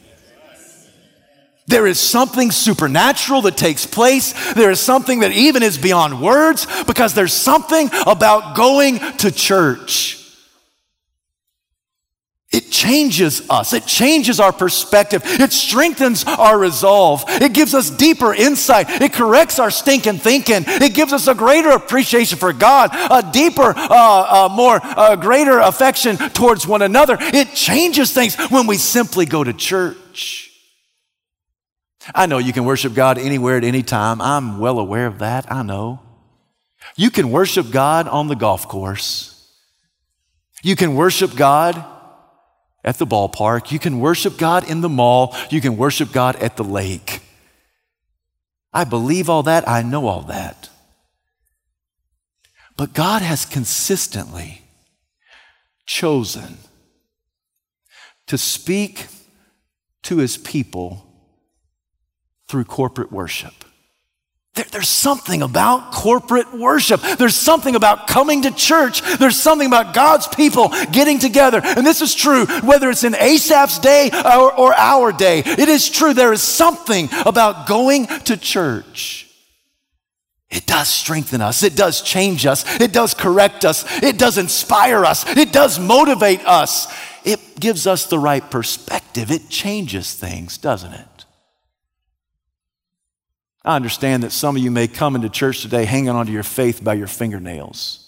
There 1.67 1.87
is 1.87 1.99
something 1.99 2.51
supernatural 2.51 3.43
that 3.43 3.57
takes 3.57 3.87
place. 3.87 4.53
There 4.53 4.71
is 4.71 4.81
something 4.81 5.21
that 5.21 5.33
even 5.33 5.63
is 5.63 5.79
beyond 5.79 6.21
words 6.21 6.67
because 6.85 7.15
there's 7.15 7.33
something 7.33 7.89
about 8.07 8.55
going 8.55 8.99
to 9.19 9.31
church. 9.31 10.21
It 12.53 12.71
changes 12.71 13.51
us. 13.51 13.73
It 13.73 13.85
changes 13.85 14.39
our 14.39 14.53
perspective. 14.53 15.23
It 15.25 15.53
strengthens 15.53 16.25
our 16.25 16.57
resolve. 16.57 17.25
It 17.27 17.53
gives 17.53 17.75
us 17.75 17.91
deeper 17.91 18.33
insight. 18.33 18.89
It 19.03 19.13
corrects 19.13 19.59
our 19.59 19.73
stinking 19.73 20.19
thinking. 20.19 20.63
It 20.65 20.95
gives 20.95 21.13
us 21.13 21.27
a 21.27 21.35
greater 21.35 21.71
appreciation 21.71 22.39
for 22.39 22.53
God, 22.53 22.91
a 22.93 23.29
deeper, 23.33 23.75
uh, 23.77 24.47
uh, 24.47 24.49
more, 24.53 24.79
uh, 24.83 25.17
greater 25.17 25.59
affection 25.59 26.17
towards 26.17 26.65
one 26.65 26.83
another. 26.83 27.17
It 27.19 27.55
changes 27.55 28.13
things 28.13 28.37
when 28.51 28.69
we 28.69 28.77
simply 28.77 29.27
go 29.27 29.43
to 29.43 29.53
church. 29.53 30.44
I 32.13 32.27
know 32.27 32.39
you 32.39 32.53
can 32.53 32.65
worship 32.65 32.95
God 32.95 33.19
anywhere 33.19 33.57
at 33.57 33.65
any 33.65 33.83
time. 33.83 34.21
I'm 34.21 34.59
well 34.59 34.79
aware 34.79 35.07
of 35.07 35.21
that. 35.21 35.51
I 35.51 35.63
know. 35.63 36.01
You 36.97 37.11
can 37.11 37.31
worship 37.31 37.71
God 37.71 38.09
on 38.09 38.29
the 38.29 38.35
golf 38.35 38.69
course. 38.69 39.31
You 40.63 40.77
can 40.77 40.95
worship 40.95 41.37
God 41.37 41.83
at 42.83 42.99
the 42.99 43.07
ballpark. 43.07 43.71
You 43.71 43.79
can 43.79 44.01
worship 44.01 44.37
God 44.37 44.69
in 44.69 44.81
the 44.81 44.89
mall. 44.89 45.35
You 45.51 45.61
can 45.61 45.77
worship 45.77 46.13
God 46.13 46.37
at 46.37 46.57
the 46.57 46.65
lake. 46.65 47.21
I 48.73 48.85
believe 48.85 49.31
all 49.31 49.45
that. 49.45 49.69
I 49.69 49.83
know 49.83 50.07
all 50.07 50.23
that. 50.23 50.69
But 52.77 52.93
God 52.93 53.23
has 53.23 53.45
consistently 53.45 54.63
chosen 55.87 56.59
to 58.27 58.37
speak 58.37 59.07
to 60.03 60.19
his 60.19 60.37
people 60.37 61.04
through 62.55 62.65
corporate 62.65 63.11
worship. 63.11 63.53
There, 64.55 64.65
there's 64.71 64.89
something 64.89 65.43
about 65.43 65.91
corporate 65.91 66.55
worship. 66.55 67.01
There's 67.19 67.35
something 67.35 67.75
about 67.75 68.07
coming 68.07 68.43
to 68.43 68.53
church. 68.53 69.03
There's 69.19 69.35
something 69.35 69.67
about 69.67 69.93
God's 69.93 70.29
people 70.29 70.69
getting 70.93 71.19
together. 71.19 71.61
And 71.65 71.85
this 71.85 72.01
is 72.01 72.15
true 72.15 72.47
whether 72.63 72.91
it's 72.91 73.03
in 73.03 73.17
Asaph's 73.17 73.81
day 73.81 74.09
or, 74.13 74.55
or 74.55 74.73
our 74.73 75.11
day. 75.11 75.41
It 75.41 75.69
is 75.69 75.91
true. 75.91 76.15
There 76.15 76.33
is 76.33 76.43
something 76.43 77.09
about 77.27 77.67
going 77.67 78.07
to 78.07 78.37
church. 78.37 79.29
It 80.49 80.65
does 80.65 80.89
strengthen 80.89 81.41
us. 81.41 81.65
It 81.65 81.75
does 81.75 82.03
change 82.03 82.47
us. 82.47 82.65
It 82.81 82.93
does 82.93 83.15
correct 83.15 83.65
us. 83.65 83.85
It 84.01 84.17
does 84.17 84.39
inspire 84.39 85.05
us. 85.05 85.27
It 85.37 85.53
does 85.53 85.81
motivate 85.81 86.47
us. 86.47 86.87
It 87.25 87.59
gives 87.59 87.89
us 87.89 88.07
the 88.07 88.21
right 88.21 88.49
perspective. 88.49 89.33
It 89.33 89.49
changes 89.49 90.15
things, 90.15 90.57
doesn't 90.57 90.93
it? 90.93 91.14
I 93.65 93.77
understand 93.77 94.23
that 94.23 94.33
some 94.33 94.57
of 94.57 94.63
you 94.63 94.71
may 94.71 94.89
come 94.89 95.17
into 95.17 95.29
church 95.31 95.63
today 95.63 95.85
hanging 95.87 96.11
onto 96.11 96.33
your 96.33 96.43
faith 96.43 96.85
by 96.85 96.95
your 96.95 97.07
fingernails. 97.07 98.01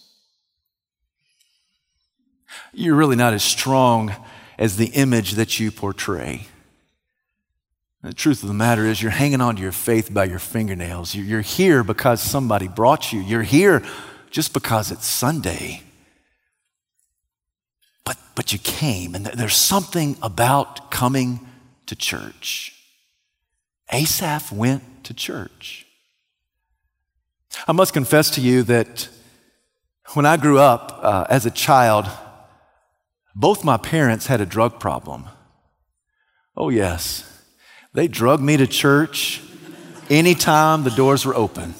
You're 2.74 2.94
really 2.94 3.16
not 3.16 3.32
as 3.32 3.42
strong 3.42 4.14
as 4.58 4.76
the 4.76 4.88
image 4.88 5.32
that 5.32 5.58
you 5.58 5.70
portray. 5.70 6.46
The 8.02 8.12
truth 8.12 8.42
of 8.42 8.48
the 8.48 8.54
matter 8.54 8.84
is, 8.86 9.02
you're 9.02 9.10
hanging 9.10 9.40
on 9.40 9.56
to 9.56 9.62
your 9.62 9.72
faith 9.72 10.12
by 10.12 10.24
your 10.24 10.38
fingernails. 10.38 11.14
You're 11.14 11.40
here 11.40 11.82
because 11.82 12.20
somebody 12.20 12.68
brought 12.68 13.12
you. 13.12 13.20
You're 13.20 13.42
here 13.42 13.82
just 14.30 14.52
because 14.52 14.92
it's 14.92 15.06
Sunday. 15.06 15.82
But, 18.04 18.18
but 18.34 18.52
you 18.52 18.58
came, 18.58 19.14
and 19.14 19.26
there's 19.26 19.56
something 19.56 20.16
about 20.22 20.90
coming 20.90 21.40
to 21.86 21.96
church. 21.96 22.74
Asaph 23.92 24.52
went 24.52 25.04
to 25.04 25.14
church. 25.14 25.86
I 27.66 27.72
must 27.72 27.92
confess 27.92 28.30
to 28.30 28.40
you 28.40 28.62
that 28.64 29.08
when 30.14 30.26
I 30.26 30.36
grew 30.36 30.58
up 30.58 30.98
uh, 31.02 31.26
as 31.28 31.46
a 31.46 31.50
child, 31.50 32.06
both 33.34 33.64
my 33.64 33.76
parents 33.76 34.26
had 34.26 34.40
a 34.40 34.46
drug 34.46 34.78
problem. 34.80 35.26
Oh, 36.56 36.68
yes. 36.68 37.24
They 37.92 38.08
drugged 38.08 38.42
me 38.42 38.56
to 38.56 38.66
church 38.66 39.42
anytime 40.08 40.84
the 40.84 40.90
doors 40.90 41.24
were 41.24 41.34
open. 41.34 41.74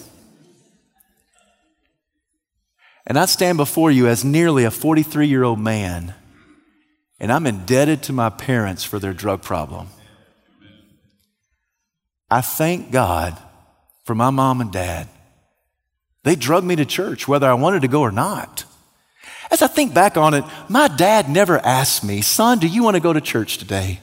And 3.07 3.19
I 3.19 3.27
stand 3.27 3.57
before 3.57 3.91
you 3.91 4.09
as 4.09 4.25
nearly 4.25 4.65
a 4.65 4.71
43 4.71 5.29
year 5.29 5.45
old 5.45 5.61
man, 5.61 6.15
and 7.21 7.33
I'm 7.33 7.47
indebted 7.47 8.03
to 8.05 8.13
my 8.13 8.31
parents 8.31 8.83
for 8.83 8.99
their 8.99 9.13
drug 9.13 9.43
problem. 9.43 9.89
I 12.31 12.41
thank 12.41 12.91
God 12.91 13.39
for 14.05 14.15
my 14.15 14.31
mom 14.31 14.61
and 14.61 14.73
dad. 14.73 15.09
They 16.25 16.35
drugged 16.35 16.67
me 16.67 16.77
to 16.77 16.85
church, 16.85 17.29
whether 17.29 17.49
I 17.49 17.55
wanted 17.55 17.83
to 17.83 17.89
go 17.89 18.01
or 18.01 18.11
not. 18.11 18.65
As 19.51 19.63
I 19.63 19.69
think 19.69 19.95
back 19.95 20.17
on 20.17 20.35
it, 20.35 20.45
my 20.69 20.89
dad 20.89 21.29
never 21.29 21.59
asked 21.59 22.03
me, 22.03 22.21
Son, 22.21 22.59
do 22.59 22.67
you 22.67 22.83
want 22.83 22.97
to 22.97 23.01
go 23.01 23.13
to 23.13 23.21
church 23.21 23.59
today? 23.59 24.01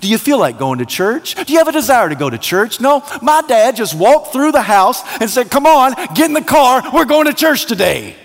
Do 0.00 0.08
you 0.08 0.18
feel 0.18 0.38
like 0.38 0.58
going 0.58 0.78
to 0.78 0.86
church? 0.86 1.34
Do 1.34 1.52
you 1.52 1.58
have 1.58 1.68
a 1.68 1.72
desire 1.72 2.08
to 2.08 2.14
go 2.14 2.28
to 2.28 2.38
church? 2.38 2.80
No, 2.80 3.04
my 3.22 3.42
dad 3.46 3.76
just 3.76 3.94
walked 3.94 4.32
through 4.32 4.52
the 4.52 4.62
house 4.62 5.02
and 5.20 5.30
said, 5.30 5.50
Come 5.50 5.66
on, 5.66 5.92
get 6.14 6.26
in 6.26 6.32
the 6.32 6.40
car, 6.40 6.82
we're 6.92 7.04
going 7.04 7.26
to 7.26 7.34
church 7.34 7.66
today. 7.66 8.16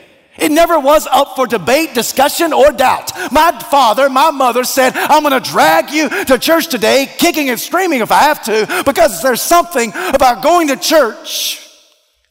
It 0.41 0.51
never 0.51 0.79
was 0.79 1.07
up 1.07 1.35
for 1.35 1.45
debate, 1.47 1.93
discussion, 1.93 2.51
or 2.51 2.71
doubt. 2.71 3.11
My 3.31 3.57
father, 3.69 4.09
my 4.09 4.31
mother 4.31 4.63
said, 4.63 4.93
I'm 4.95 5.23
going 5.23 5.41
to 5.41 5.49
drag 5.49 5.91
you 5.91 6.09
to 6.25 6.39
church 6.39 6.67
today, 6.67 7.07
kicking 7.17 7.49
and 7.49 7.59
screaming 7.59 8.01
if 8.01 8.11
I 8.11 8.23
have 8.23 8.43
to, 8.45 8.83
because 8.85 9.21
there's 9.21 9.41
something 9.41 9.91
about 10.13 10.41
going 10.41 10.69
to 10.69 10.75
church 10.75 11.59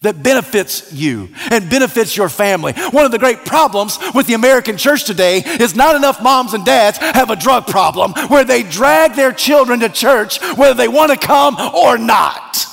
that 0.03 0.23
benefits 0.23 0.93
you 0.93 1.29
and 1.51 1.69
benefits 1.69 2.17
your 2.17 2.29
family. 2.29 2.73
One 2.73 3.05
of 3.05 3.13
the 3.13 3.19
great 3.19 3.45
problems 3.45 3.99
with 4.15 4.27
the 4.27 4.35
American 4.35 4.77
church 4.79 5.05
today 5.05 5.43
is 5.45 5.77
not 5.77 5.95
enough 5.95 6.23
moms 6.23 6.55
and 6.55 6.65
dads 6.65 6.99
have 6.99 7.31
a 7.31 7.37
drug 7.37 7.67
problem 7.67 8.13
where 8.29 8.45
they 8.45 8.63
drag 8.63 9.15
their 9.15 9.33
children 9.33 9.81
to 9.81 9.89
church 9.89 10.41
whether 10.57 10.75
they 10.75 10.89
want 10.89 11.13
to 11.13 11.19
come 11.19 11.57
or 11.75 11.99
not. 11.99 12.67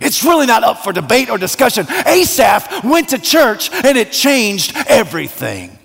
It's 0.00 0.24
really 0.24 0.46
not 0.46 0.62
up 0.62 0.84
for 0.84 0.92
debate 0.92 1.30
or 1.30 1.38
discussion. 1.38 1.86
Asaph 2.06 2.84
went 2.84 3.10
to 3.10 3.18
church 3.18 3.70
and 3.72 3.96
it 3.96 4.12
changed 4.12 4.76
everything. 4.88 5.78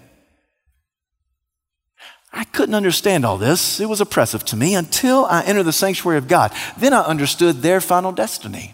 I 2.33 2.45
couldn't 2.45 2.75
understand 2.75 3.25
all 3.25 3.37
this. 3.37 3.79
It 3.79 3.89
was 3.89 3.99
oppressive 3.99 4.45
to 4.45 4.55
me 4.55 4.75
until 4.75 5.25
I 5.25 5.43
entered 5.43 5.63
the 5.63 5.73
sanctuary 5.73 6.17
of 6.17 6.27
God. 6.27 6.53
Then 6.77 6.93
I 6.93 7.01
understood 7.01 7.57
their 7.57 7.81
final 7.81 8.11
destiny. 8.11 8.73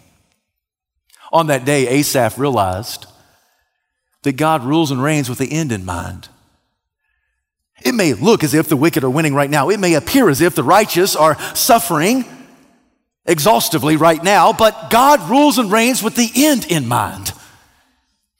On 1.32 1.48
that 1.48 1.64
day, 1.64 1.88
Asaph 1.88 2.38
realized 2.38 3.06
that 4.22 4.36
God 4.36 4.64
rules 4.64 4.90
and 4.90 5.02
reigns 5.02 5.28
with 5.28 5.38
the 5.38 5.52
end 5.52 5.72
in 5.72 5.84
mind. 5.84 6.28
It 7.84 7.94
may 7.94 8.14
look 8.14 8.42
as 8.42 8.54
if 8.54 8.68
the 8.68 8.76
wicked 8.76 9.04
are 9.04 9.10
winning 9.10 9.34
right 9.34 9.50
now. 9.50 9.70
It 9.70 9.78
may 9.78 9.94
appear 9.94 10.28
as 10.28 10.40
if 10.40 10.54
the 10.54 10.64
righteous 10.64 11.14
are 11.14 11.38
suffering 11.54 12.24
exhaustively 13.28 13.96
right 13.96 14.22
now, 14.22 14.52
but 14.52 14.90
God 14.90 15.28
rules 15.30 15.58
and 15.58 15.70
reigns 15.70 16.02
with 16.02 16.16
the 16.16 16.30
end 16.34 16.66
in 16.66 16.88
mind. 16.88 17.32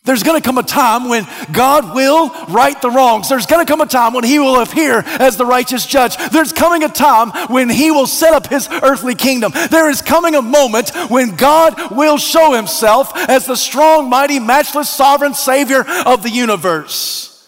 There's 0.08 0.22
going 0.22 0.40
to 0.40 0.44
come 0.44 0.56
a 0.56 0.62
time 0.62 1.10
when 1.10 1.26
God 1.52 1.94
will 1.94 2.30
right 2.46 2.80
the 2.80 2.90
wrongs. 2.90 3.28
There's 3.28 3.44
going 3.44 3.64
to 3.64 3.70
come 3.70 3.82
a 3.82 3.86
time 3.86 4.14
when 4.14 4.24
He 4.24 4.38
will 4.38 4.62
appear 4.62 5.00
as 5.04 5.36
the 5.36 5.44
righteous 5.44 5.84
judge. 5.84 6.16
There's 6.30 6.50
coming 6.50 6.82
a 6.82 6.88
time 6.88 7.30
when 7.48 7.68
He 7.68 7.90
will 7.90 8.06
set 8.06 8.32
up 8.32 8.46
His 8.46 8.70
earthly 8.70 9.14
kingdom. 9.14 9.52
There 9.70 9.90
is 9.90 10.00
coming 10.00 10.34
a 10.34 10.40
moment 10.40 10.92
when 11.10 11.36
God 11.36 11.94
will 11.94 12.16
show 12.16 12.54
Himself 12.54 13.14
as 13.14 13.44
the 13.44 13.54
strong, 13.54 14.08
mighty, 14.08 14.38
matchless, 14.38 14.88
sovereign 14.88 15.34
Savior 15.34 15.84
of 16.06 16.22
the 16.22 16.30
universe. 16.30 17.46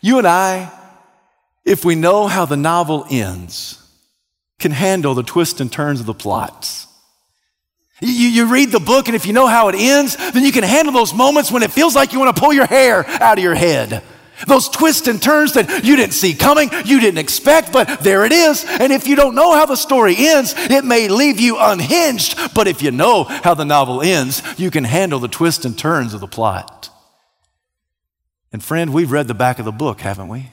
You 0.00 0.18
and 0.18 0.26
I, 0.26 0.72
if 1.64 1.84
we 1.84 1.94
know 1.94 2.26
how 2.26 2.44
the 2.44 2.56
novel 2.56 3.06
ends, 3.08 3.83
can 4.64 4.72
handle 4.72 5.12
the 5.12 5.22
twists 5.22 5.60
and 5.60 5.70
turns 5.70 6.00
of 6.00 6.06
the 6.06 6.14
plots. 6.14 6.86
You, 8.00 8.08
you 8.08 8.46
read 8.46 8.72
the 8.72 8.80
book, 8.80 9.08
and 9.08 9.14
if 9.14 9.26
you 9.26 9.34
know 9.34 9.46
how 9.46 9.68
it 9.68 9.74
ends, 9.74 10.16
then 10.16 10.42
you 10.42 10.52
can 10.52 10.64
handle 10.64 10.94
those 10.94 11.12
moments 11.12 11.52
when 11.52 11.62
it 11.62 11.70
feels 11.70 11.94
like 11.94 12.14
you 12.14 12.18
want 12.18 12.34
to 12.34 12.40
pull 12.40 12.54
your 12.54 12.64
hair 12.64 13.04
out 13.06 13.36
of 13.36 13.44
your 13.44 13.54
head. 13.54 14.02
Those 14.46 14.70
twists 14.70 15.06
and 15.06 15.20
turns 15.20 15.52
that 15.52 15.84
you 15.84 15.96
didn't 15.96 16.14
see 16.14 16.32
coming, 16.32 16.70
you 16.86 16.98
didn't 16.98 17.18
expect, 17.18 17.74
but 17.74 18.00
there 18.00 18.24
it 18.24 18.32
is. 18.32 18.64
And 18.66 18.90
if 18.90 19.06
you 19.06 19.16
don't 19.16 19.34
know 19.34 19.54
how 19.54 19.66
the 19.66 19.76
story 19.76 20.14
ends, 20.16 20.54
it 20.56 20.82
may 20.82 21.08
leave 21.08 21.38
you 21.38 21.58
unhinged. 21.58 22.54
But 22.54 22.66
if 22.66 22.80
you 22.80 22.90
know 22.90 23.24
how 23.24 23.52
the 23.52 23.66
novel 23.66 24.00
ends, 24.00 24.42
you 24.56 24.70
can 24.70 24.84
handle 24.84 25.20
the 25.20 25.28
twists 25.28 25.66
and 25.66 25.78
turns 25.78 26.14
of 26.14 26.20
the 26.20 26.26
plot. 26.26 26.88
And 28.50 28.64
friend, 28.64 28.94
we've 28.94 29.12
read 29.12 29.28
the 29.28 29.34
back 29.34 29.58
of 29.58 29.66
the 29.66 29.72
book, 29.72 30.00
haven't 30.00 30.28
we? 30.28 30.48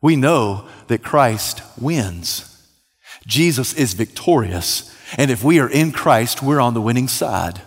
We 0.00 0.16
know 0.16 0.66
that 0.86 1.02
Christ 1.02 1.60
wins. 1.78 2.48
Jesus 3.26 3.74
is 3.74 3.94
victorious. 3.94 4.94
And 5.16 5.30
if 5.30 5.44
we 5.44 5.60
are 5.60 5.68
in 5.68 5.92
Christ, 5.92 6.42
we're 6.42 6.60
on 6.60 6.74
the 6.74 6.80
winning 6.80 7.08
side. 7.08 7.62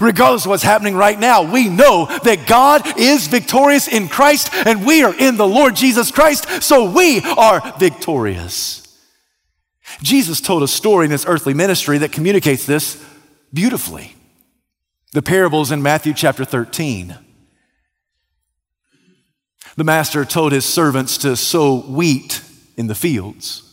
Regardless 0.00 0.44
of 0.44 0.50
what's 0.50 0.62
happening 0.62 0.94
right 0.94 1.18
now, 1.18 1.50
we 1.50 1.68
know 1.68 2.06
that 2.22 2.46
God 2.46 2.98
is 2.98 3.26
victorious 3.26 3.88
in 3.88 4.08
Christ 4.08 4.50
and 4.52 4.86
we 4.86 5.02
are 5.02 5.14
in 5.14 5.36
the 5.36 5.46
Lord 5.46 5.74
Jesus 5.74 6.12
Christ, 6.12 6.62
so 6.62 6.90
we 6.90 7.20
are 7.22 7.74
victorious. 7.78 8.80
Jesus 10.00 10.40
told 10.40 10.62
a 10.62 10.68
story 10.68 11.06
in 11.06 11.10
his 11.10 11.26
earthly 11.26 11.54
ministry 11.54 11.98
that 11.98 12.12
communicates 12.12 12.66
this 12.66 13.04
beautifully. 13.52 14.14
The 15.12 15.22
parables 15.22 15.72
in 15.72 15.82
Matthew 15.82 16.14
chapter 16.14 16.44
13. 16.44 17.16
The 19.76 19.84
master 19.84 20.24
told 20.24 20.52
his 20.52 20.64
servants 20.64 21.18
to 21.18 21.34
sow 21.36 21.80
wheat 21.80 22.42
in 22.76 22.86
the 22.86 22.94
fields. 22.94 23.69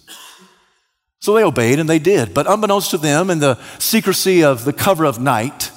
So 1.20 1.34
they 1.34 1.44
obeyed 1.44 1.80
and 1.80 1.90
they 1.90 2.00
did. 2.00 2.34
But 2.34 2.48
unbeknownst 2.48 2.92
to 2.92 2.98
them, 2.98 3.30
in 3.30 3.40
the 3.40 3.60
secrecy 3.80 4.44
of 4.44 4.66
the 4.66 4.74
cover 4.74 5.06
of 5.06 5.20
night, 5.20 5.72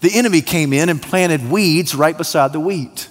the 0.00 0.14
enemy 0.14 0.42
came 0.42 0.72
in 0.72 0.88
and 0.88 1.00
planted 1.00 1.50
weeds 1.50 1.94
right 1.94 2.16
beside 2.16 2.52
the 2.52 2.60
wheat. 2.60 3.08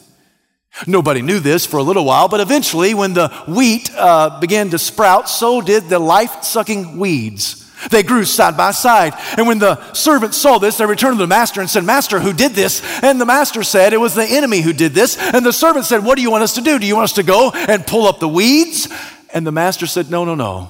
Nobody 0.88 1.22
knew 1.22 1.39
this 1.39 1.65
for 1.65 1.78
a 1.78 1.84
little 1.84 2.06
while, 2.06 2.28
but 2.28 2.39
eventually, 2.39 2.94
when 2.94 3.13
the 3.13 3.28
wheat 3.48 3.91
uh, 3.96 4.39
began 4.39 4.70
to 4.70 4.80
sprout, 4.80 5.28
so 5.28 5.62
did 5.62 5.89
the 5.89 6.00
life 6.00 6.44
sucking 6.44 6.98
weeds. 6.98 7.58
They 7.89 8.04
grew 8.04 8.26
side 8.26 8.56
by 8.56 8.72
side. 8.72 9.13
And 9.38 9.48
when 9.48 9.60
the 9.60 9.94
servants 9.94 10.38
saw 10.38 10.60
this, 10.60 10.78
they 10.78 10.86
returned 10.86 11.17
to 11.17 11.24
the 11.24 11.28
master 11.28 11.62
and 11.62 11.70
said, 11.70 11.84
Master, 11.84 12.20
who 12.20 12.32
did 12.32 12.52
this? 12.52 12.82
And 13.02 13.20
the 13.20 13.26
master 13.26 13.63
said, 13.63 13.91
It 13.91 13.98
was 13.98 14.13
the 14.13 14.26
enemy 14.26 14.62
who 14.62 14.72
did 14.72 14.94
this. 14.94 15.17
And 15.17 15.46
the 15.46 15.52
servant 15.52 15.86
said, 15.86 16.04
What 16.04 16.15
do 16.15 16.22
you 16.22 16.30
want 16.30 16.44
us 16.44 16.56
to 16.56 16.62
do? 16.62 16.78
Do 16.78 16.86
you 16.86 16.96
want 16.96 17.06
us 17.06 17.13
to 17.13 17.24
go 17.24 17.52
and 17.52 17.86
pull 17.86 18.06
up 18.06 18.20
the 18.20 18.28
weeds? 18.28 18.88
And 19.34 19.48
the 19.48 19.52
master 19.52 19.88
said, 19.88 20.12
No, 20.12 20.26
no, 20.26 20.36
no. 20.36 20.70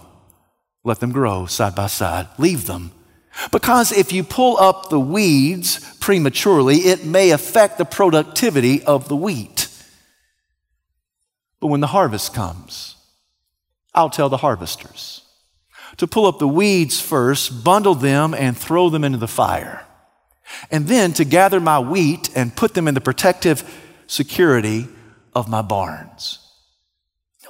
Let 0.83 0.99
them 0.99 1.11
grow 1.11 1.45
side 1.45 1.75
by 1.75 1.87
side. 1.87 2.27
Leave 2.37 2.65
them. 2.65 2.91
Because 3.51 3.91
if 3.91 4.11
you 4.11 4.23
pull 4.23 4.57
up 4.57 4.89
the 4.89 4.99
weeds 4.99 5.79
prematurely, 5.99 6.77
it 6.77 7.05
may 7.05 7.31
affect 7.31 7.77
the 7.77 7.85
productivity 7.85 8.83
of 8.83 9.07
the 9.07 9.15
wheat. 9.15 9.67
But 11.59 11.67
when 11.67 11.79
the 11.79 11.87
harvest 11.87 12.33
comes, 12.33 12.95
I'll 13.93 14.09
tell 14.09 14.29
the 14.29 14.37
harvesters 14.37 15.21
to 15.97 16.07
pull 16.07 16.25
up 16.25 16.39
the 16.39 16.47
weeds 16.47 16.99
first, 16.99 17.63
bundle 17.63 17.95
them, 17.95 18.33
and 18.33 18.57
throw 18.57 18.89
them 18.89 19.03
into 19.03 19.17
the 19.17 19.27
fire. 19.27 19.85
And 20.69 20.87
then 20.87 21.13
to 21.13 21.25
gather 21.25 21.59
my 21.59 21.79
wheat 21.79 22.29
and 22.35 22.55
put 22.55 22.73
them 22.73 22.87
in 22.87 22.93
the 22.93 23.01
protective 23.01 23.63
security 24.07 24.87
of 25.33 25.47
my 25.47 25.61
barns. 25.61 26.39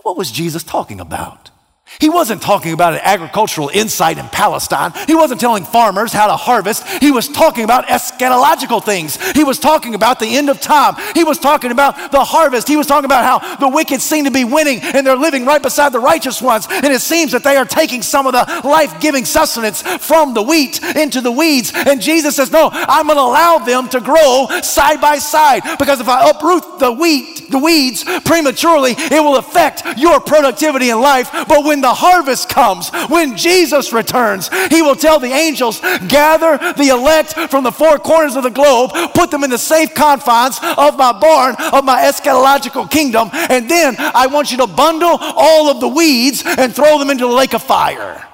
What 0.04 0.17
was 0.17 0.32
Jesus 0.32 0.63
talking 0.63 1.00
about? 1.00 1.50
He 1.99 2.10
wasn't 2.10 2.41
talking 2.41 2.73
about 2.73 2.93
an 2.93 3.01
agricultural 3.04 3.69
insight 3.69 4.17
in 4.17 4.27
Palestine. 4.30 4.93
He 5.08 5.15
wasn't 5.15 5.41
telling 5.41 5.65
farmers 5.65 6.13
how 6.13 6.27
to 6.27 6.38
harvest. 6.38 6.88
He 6.88 7.12
was 7.12 7.27
talking 7.27 7.63
about 7.63 7.88
eschatological 7.88 8.84
things. 8.84 9.19
He 9.32 9.43
was 9.43 9.60
talking 9.60 9.93
about 9.93 10.19
the 10.19 10.38
end 10.38 10.49
of 10.49 10.62
time. 10.62 10.95
He 11.13 11.23
was 11.23 11.38
talking 11.38 11.71
about 11.71 12.12
the 12.12 12.23
harvest. 12.23 12.67
He 12.67 12.77
was 12.77 12.88
talking 12.88 13.06
about 13.06 13.25
how 13.25 13.56
the 13.58 13.67
wicked 13.67 14.01
seem 14.01 14.25
to 14.25 14.32
be 14.32 14.45
winning 14.45 14.80
and 14.82 15.06
they're 15.06 15.17
living 15.17 15.45
right 15.45 15.62
beside 15.62 15.91
the 15.91 15.99
righteous 15.99 16.41
ones. 16.41 16.67
And 16.69 16.88
it 16.88 17.01
seems 17.01 17.34
that 17.34 17.43
they 17.43 17.58
are 17.58 17.65
taking 17.65 18.01
some 18.01 18.25
of 18.25 18.34
the 18.34 18.67
life 18.67 18.99
giving 19.01 19.25
sustenance 19.25 19.82
from 19.82 20.34
the 20.34 20.41
wheat 20.41 20.82
into 20.95 21.19
the 21.21 21.32
weeds. 21.32 21.71
And 21.75 22.01
Jesus 22.01 22.38
says, 22.38 22.51
No, 22.51 22.69
I'm 22.71 23.08
going 23.08 23.17
to 23.17 23.21
allow 23.21 23.58
them 23.60 23.89
to 23.89 23.99
grow 23.99 24.47
side 24.62 25.01
by 25.01 25.17
side 25.17 25.63
because 25.77 25.99
if 25.99 26.08
I 26.08 26.30
uproot 26.30 26.80
the 26.80 26.91
wheat, 26.91 27.51
the 27.51 27.60
weeds 27.60 28.04
prematurely, 28.21 28.93
it 28.97 29.21
will 29.21 29.38
affect 29.38 29.84
your 29.97 30.19
productivity 30.19 30.89
in 30.89 31.01
life. 31.01 31.30
But 31.32 31.65
when 31.65 31.81
the 31.82 31.94
harvest 31.94 32.50
comes, 32.50 32.89
when 33.10 33.36
Jesus 33.36 33.94
returns, 33.94 34.50
he 34.70 34.82
will 34.82 34.96
tell 34.96 35.20
the 35.20 35.32
angels, 35.32 35.80
gather 36.08 36.58
the 36.74 36.89
elect 36.89 37.34
from 37.52 37.63
the 37.63 37.72
four 37.72 37.98
corners 37.98 38.36
of 38.36 38.44
the 38.44 38.50
globe, 38.50 38.91
put 39.13 39.32
them 39.32 39.44
in 39.44 39.50
the 39.50 39.58
safe 39.58 39.94
confines 39.94 40.60
of 40.78 40.98
my 40.98 41.12
barn, 41.12 41.56
of 41.74 41.84
my 41.84 42.02
eschatological 42.02 42.89
kingdom, 42.89 43.30
and 43.34 43.70
then 43.70 43.96
I 43.98 44.28
want 44.28 44.52
you 44.52 44.58
to 44.58 44.67
bundle 44.67 45.17
all 45.20 45.70
of 45.70 45.80
the 45.80 45.88
weeds 45.88 46.44
and 46.46 46.74
throw 46.74 47.00
them 47.00 47.10
into 47.10 47.26
the 47.26 47.34
lake 47.34 47.54
of 47.54 47.63
fire. 47.63 48.28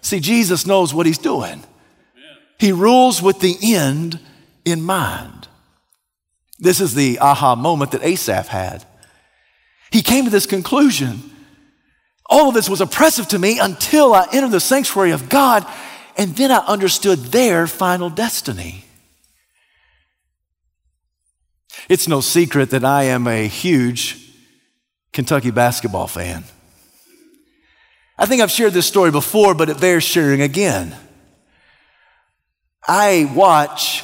See, 0.00 0.20
Jesus 0.20 0.66
knows 0.66 0.92
what 0.92 1.06
he's 1.06 1.18
doing. 1.18 1.62
He 2.58 2.72
rules 2.72 3.22
with 3.22 3.40
the 3.40 3.56
end 3.74 4.20
in 4.64 4.82
mind. 4.82 5.48
This 6.58 6.80
is 6.80 6.94
the 6.94 7.18
aha 7.18 7.54
moment 7.56 7.90
that 7.92 8.02
Asaph 8.02 8.48
had. 8.48 8.84
He 9.90 10.02
came 10.02 10.24
to 10.24 10.30
this 10.30 10.46
conclusion 10.46 11.30
all 12.34 12.48
of 12.48 12.54
this 12.54 12.68
was 12.68 12.80
oppressive 12.80 13.28
to 13.28 13.38
me 13.38 13.60
until 13.60 14.12
I 14.12 14.26
entered 14.32 14.50
the 14.50 14.58
sanctuary 14.58 15.12
of 15.12 15.28
God, 15.28 15.64
and 16.16 16.34
then 16.34 16.50
I 16.50 16.58
understood 16.66 17.20
their 17.26 17.68
final 17.68 18.10
destiny. 18.10 18.84
It's 21.88 22.08
no 22.08 22.20
secret 22.20 22.70
that 22.70 22.84
I 22.84 23.04
am 23.04 23.28
a 23.28 23.46
huge 23.46 24.34
Kentucky 25.12 25.52
basketball 25.52 26.08
fan. 26.08 26.42
I 28.18 28.26
think 28.26 28.42
I've 28.42 28.50
shared 28.50 28.72
this 28.72 28.86
story 28.86 29.12
before, 29.12 29.54
but 29.54 29.68
it 29.68 29.80
bears 29.80 30.02
sharing 30.02 30.40
again. 30.40 30.96
I 32.88 33.30
watch 33.32 34.02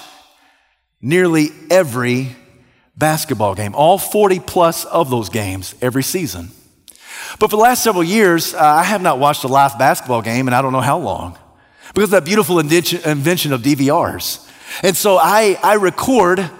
nearly 1.01 1.49
every 1.69 2.37
basketball 2.97 3.57
game, 3.57 3.75
all 3.75 3.99
40 3.99 4.39
plus 4.39 4.85
of 4.85 5.11
those 5.11 5.31
games 5.31 5.75
every 5.83 6.05
season. 6.05 6.51
But 7.39 7.51
for 7.51 7.57
the 7.57 7.63
last 7.63 7.83
several 7.83 8.05
years, 8.05 8.55
uh, 8.55 8.59
I 8.59 8.83
have 8.83 9.03
not 9.03 9.19
watched 9.19 9.45
a 9.45 9.49
live 9.49 9.79
basketball 9.79 10.23
game 10.23 10.49
and 10.49 10.55
I 10.55 10.63
don't 10.63 10.73
know 10.73 10.81
how 10.81 10.99
long 10.99 11.39
because 11.95 12.05
of 12.05 12.11
that 12.11 12.25
beautiful 12.25 12.59
invention 12.59 13.53
of 13.53 13.63
DVRs. 13.63 14.49
And 14.83 14.97
so 14.97 15.17
I, 15.17 15.59
I 15.63 15.75
record 15.75 16.51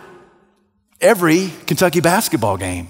every 1.01 1.51
Kentucky 1.67 2.01
basketball 2.01 2.57
game. 2.57 2.89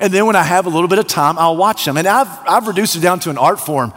And 0.00 0.12
then 0.12 0.26
when 0.26 0.36
I 0.36 0.42
have 0.42 0.66
a 0.66 0.68
little 0.68 0.88
bit 0.88 0.98
of 0.98 1.06
time, 1.06 1.38
I'll 1.38 1.56
watch 1.56 1.84
them. 1.84 1.96
And 1.96 2.06
I've, 2.06 2.28
I've 2.46 2.66
reduced 2.66 2.96
it 2.96 3.00
down 3.00 3.20
to 3.20 3.30
an 3.30 3.38
art 3.38 3.60
form. 3.60 3.94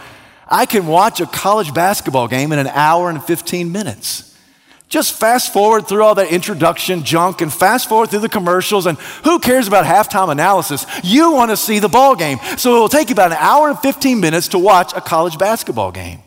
I 0.47 0.65
can 0.65 0.87
watch 0.87 1.19
a 1.19 1.25
college 1.25 1.73
basketball 1.73 2.27
game 2.27 2.51
in 2.51 2.59
an 2.59 2.67
hour 2.67 3.09
and 3.09 3.23
15 3.23 3.71
minutes. 3.71 4.28
Just 4.89 5.13
fast 5.13 5.53
forward 5.53 5.87
through 5.87 6.03
all 6.03 6.15
that 6.15 6.31
introduction 6.31 7.03
junk 7.03 7.41
and 7.41 7.53
fast 7.53 7.87
forward 7.87 8.09
through 8.09 8.19
the 8.19 8.29
commercials 8.29 8.87
and 8.87 8.97
who 9.23 9.37
cares 9.37 9.67
about 9.67 9.85
halftime 9.85 10.31
analysis? 10.31 10.87
You 11.03 11.31
want 11.31 11.51
to 11.51 11.57
see 11.57 11.77
the 11.77 11.87
ball 11.87 12.15
game. 12.15 12.39
So 12.57 12.75
it 12.75 12.79
will 12.79 12.89
take 12.89 13.09
you 13.09 13.13
about 13.13 13.31
an 13.31 13.37
hour 13.39 13.69
and 13.69 13.77
15 13.77 14.19
minutes 14.19 14.47
to 14.49 14.59
watch 14.59 14.91
a 14.95 15.01
college 15.01 15.37
basketball 15.37 15.91
game. 15.91 16.19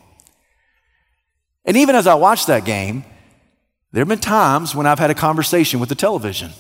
And 1.64 1.77
even 1.77 1.96
as 1.96 2.07
I 2.07 2.14
watch 2.14 2.46
that 2.46 2.64
game, 2.64 3.05
there 3.90 4.01
have 4.01 4.09
been 4.09 4.20
times 4.20 4.77
when 4.77 4.87
I've 4.87 5.01
had 5.01 5.11
a 5.11 5.14
conversation 5.14 5.81
with 5.81 5.88
the 5.88 5.96
television. 5.96 6.53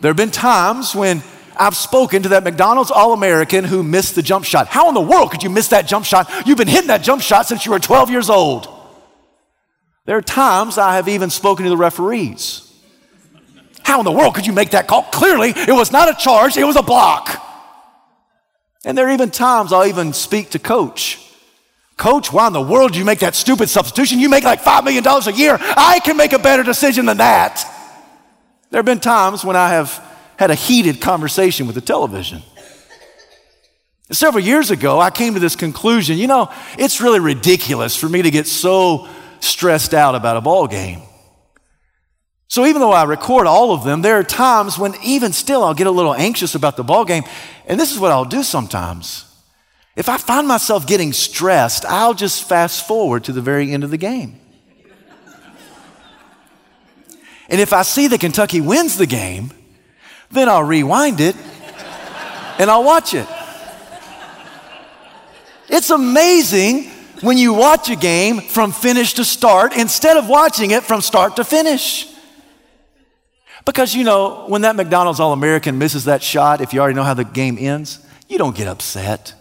There 0.00 0.08
have 0.08 0.16
been 0.16 0.30
times 0.30 0.94
when 0.94 1.22
I've 1.58 1.76
spoken 1.76 2.22
to 2.22 2.30
that 2.30 2.42
McDonald's 2.42 2.90
All 2.90 3.12
American 3.12 3.64
who 3.64 3.82
missed 3.82 4.14
the 4.14 4.22
jump 4.22 4.46
shot. 4.46 4.66
How 4.68 4.88
in 4.88 4.94
the 4.94 5.00
world 5.02 5.30
could 5.30 5.42
you 5.42 5.50
miss 5.50 5.68
that 5.68 5.86
jump 5.86 6.06
shot? 6.06 6.46
You've 6.46 6.56
been 6.56 6.68
hitting 6.68 6.88
that 6.88 7.02
jump 7.02 7.20
shot 7.20 7.46
since 7.46 7.66
you 7.66 7.72
were 7.72 7.78
12 7.78 8.10
years 8.10 8.30
old. 8.30 8.79
There 10.10 10.18
are 10.18 10.22
times 10.22 10.76
I 10.76 10.96
have 10.96 11.06
even 11.06 11.30
spoken 11.30 11.62
to 11.62 11.70
the 11.70 11.76
referees. 11.76 12.68
How 13.84 14.00
in 14.00 14.04
the 14.04 14.10
world 14.10 14.34
could 14.34 14.44
you 14.44 14.52
make 14.52 14.70
that 14.70 14.88
call? 14.88 15.04
Clearly, 15.04 15.50
it 15.50 15.72
was 15.72 15.92
not 15.92 16.08
a 16.08 16.20
charge, 16.20 16.56
it 16.56 16.64
was 16.64 16.74
a 16.74 16.82
block. 16.82 17.40
And 18.84 18.98
there 18.98 19.06
are 19.06 19.12
even 19.12 19.30
times 19.30 19.72
I'll 19.72 19.86
even 19.86 20.12
speak 20.12 20.50
to 20.50 20.58
coach. 20.58 21.24
Coach, 21.96 22.32
why 22.32 22.48
in 22.48 22.52
the 22.52 22.60
world 22.60 22.94
do 22.94 22.98
you 22.98 23.04
make 23.04 23.20
that 23.20 23.36
stupid 23.36 23.68
substitution? 23.68 24.18
You 24.18 24.28
make 24.28 24.42
like 24.42 24.60
$5 24.60 24.82
million 24.82 25.06
a 25.06 25.30
year. 25.30 25.56
I 25.60 26.00
can 26.00 26.16
make 26.16 26.32
a 26.32 26.40
better 26.40 26.64
decision 26.64 27.06
than 27.06 27.18
that. 27.18 27.64
There 28.70 28.80
have 28.80 28.86
been 28.86 28.98
times 28.98 29.44
when 29.44 29.54
I 29.54 29.68
have 29.68 30.04
had 30.36 30.50
a 30.50 30.56
heated 30.56 31.00
conversation 31.00 31.68
with 31.68 31.76
the 31.76 31.80
television. 31.80 32.42
Several 34.10 34.42
years 34.42 34.72
ago, 34.72 34.98
I 34.98 35.10
came 35.10 35.34
to 35.34 35.40
this 35.40 35.54
conclusion 35.54 36.18
you 36.18 36.26
know, 36.26 36.50
it's 36.76 37.00
really 37.00 37.20
ridiculous 37.20 37.94
for 37.94 38.08
me 38.08 38.22
to 38.22 38.30
get 38.32 38.48
so 38.48 39.06
stressed 39.40 39.94
out 39.94 40.14
about 40.14 40.36
a 40.36 40.40
ball 40.40 40.66
game. 40.66 41.02
So 42.48 42.66
even 42.66 42.80
though 42.80 42.90
I 42.90 43.04
record 43.04 43.46
all 43.46 43.72
of 43.72 43.84
them, 43.84 44.02
there 44.02 44.18
are 44.18 44.24
times 44.24 44.76
when 44.76 44.94
even 45.04 45.32
still 45.32 45.62
I'll 45.62 45.74
get 45.74 45.86
a 45.86 45.92
little 45.92 46.14
anxious 46.14 46.56
about 46.56 46.76
the 46.76 46.82
ball 46.82 47.04
game. 47.04 47.22
And 47.66 47.78
this 47.78 47.92
is 47.92 47.98
what 47.98 48.10
I'll 48.10 48.24
do 48.24 48.42
sometimes 48.42 49.26
If 49.94 50.08
I 50.08 50.18
find 50.18 50.48
myself 50.48 50.86
getting 50.86 51.12
stressed, 51.12 51.84
I'll 51.84 52.14
just 52.14 52.48
fast 52.48 52.86
forward 52.86 53.24
to 53.24 53.32
the 53.32 53.40
very 53.40 53.72
end 53.72 53.84
of 53.84 53.90
the 53.90 53.96
game. 53.96 54.40
And 57.48 57.60
if 57.60 57.72
I 57.72 57.82
see 57.82 58.06
that 58.08 58.20
Kentucky 58.20 58.60
wins 58.60 58.96
the 58.96 59.06
game, 59.06 59.52
then 60.30 60.48
I'll 60.48 60.62
rewind 60.62 61.20
it 61.20 61.36
and 62.58 62.70
I'll 62.70 62.84
watch 62.84 63.14
it. 63.14 63.26
It's 65.68 65.90
amazing 65.90 66.90
when 67.20 67.38
you 67.38 67.52
watch 67.52 67.88
a 67.90 67.96
game 67.96 68.40
from 68.40 68.72
finish 68.72 69.14
to 69.14 69.24
start 69.24 69.76
instead 69.76 70.16
of 70.16 70.28
watching 70.28 70.70
it 70.70 70.82
from 70.82 71.00
start 71.00 71.36
to 71.36 71.44
finish. 71.44 72.06
Because 73.64 73.94
you 73.94 74.04
know, 74.04 74.46
when 74.46 74.62
that 74.62 74.76
McDonald's 74.76 75.20
All 75.20 75.32
American 75.32 75.78
misses 75.78 76.06
that 76.06 76.22
shot, 76.22 76.60
if 76.60 76.72
you 76.72 76.80
already 76.80 76.94
know 76.94 77.02
how 77.02 77.14
the 77.14 77.24
game 77.24 77.56
ends, 77.58 78.04
you 78.28 78.38
don't 78.38 78.56
get 78.56 78.66
upset. 78.66 79.34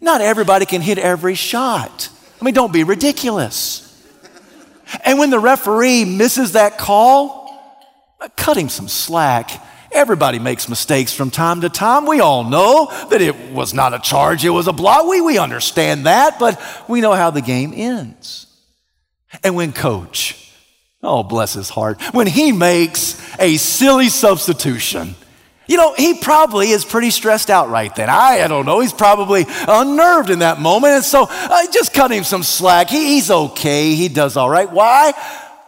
Not 0.00 0.20
everybody 0.20 0.64
can 0.64 0.80
hit 0.80 0.98
every 0.98 1.34
shot. 1.34 2.08
I 2.40 2.44
mean, 2.44 2.54
don't 2.54 2.72
be 2.72 2.84
ridiculous. 2.84 3.84
And 5.04 5.18
when 5.18 5.30
the 5.30 5.38
referee 5.38 6.04
misses 6.04 6.52
that 6.52 6.78
call, 6.78 7.48
cut 8.36 8.56
him 8.56 8.68
some 8.68 8.88
slack. 8.88 9.50
Everybody 9.92 10.38
makes 10.38 10.68
mistakes 10.68 11.12
from 11.12 11.30
time 11.30 11.62
to 11.62 11.68
time. 11.68 12.06
We 12.06 12.20
all 12.20 12.44
know 12.44 12.86
that 13.10 13.20
it 13.20 13.52
was 13.52 13.72
not 13.72 13.94
a 13.94 13.98
charge, 13.98 14.44
it 14.44 14.50
was 14.50 14.68
a 14.68 14.72
block. 14.72 15.06
We, 15.06 15.20
we 15.20 15.38
understand 15.38 16.06
that, 16.06 16.38
but 16.38 16.60
we 16.88 17.00
know 17.00 17.12
how 17.12 17.30
the 17.30 17.42
game 17.42 17.72
ends. 17.74 18.46
And 19.42 19.54
when 19.54 19.72
coach, 19.72 20.52
oh, 21.02 21.22
bless 21.22 21.54
his 21.54 21.68
heart, 21.68 22.00
when 22.12 22.26
he 22.26 22.52
makes 22.52 23.20
a 23.38 23.56
silly 23.56 24.08
substitution, 24.08 25.14
you 25.66 25.76
know, 25.76 25.92
he 25.94 26.14
probably 26.14 26.70
is 26.70 26.84
pretty 26.84 27.10
stressed 27.10 27.50
out 27.50 27.68
right 27.68 27.94
then. 27.94 28.08
I, 28.08 28.40
I 28.42 28.48
don't 28.48 28.64
know. 28.64 28.80
He's 28.80 28.94
probably 28.94 29.44
unnerved 29.68 30.30
in 30.30 30.38
that 30.38 30.58
moment. 30.60 30.94
And 30.94 31.04
so 31.04 31.26
uh, 31.28 31.70
just 31.70 31.92
cut 31.92 32.10
him 32.10 32.24
some 32.24 32.42
slack. 32.42 32.88
He, 32.88 33.16
he's 33.16 33.30
okay. 33.30 33.94
He 33.94 34.08
does 34.08 34.38
all 34.38 34.48
right. 34.48 34.70
Why? 34.70 35.12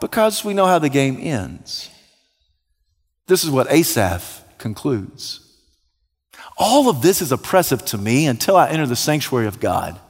Because 0.01 0.43
we 0.43 0.55
know 0.55 0.65
how 0.65 0.79
the 0.79 0.89
game 0.89 1.19
ends. 1.21 1.90
This 3.31 3.45
is 3.45 3.51
what 3.51 3.71
Asaph 3.71 4.43
concludes. 4.59 5.39
All 6.59 6.89
of 6.89 7.01
this 7.01 7.23
is 7.23 7.31
oppressive 7.31 7.85
to 7.85 7.97
me 7.97 8.27
until 8.27 8.57
I 8.57 8.69
enter 8.69 8.89
the 8.89 8.97
sanctuary 8.97 9.47
of 9.47 9.61
God. 9.61 10.01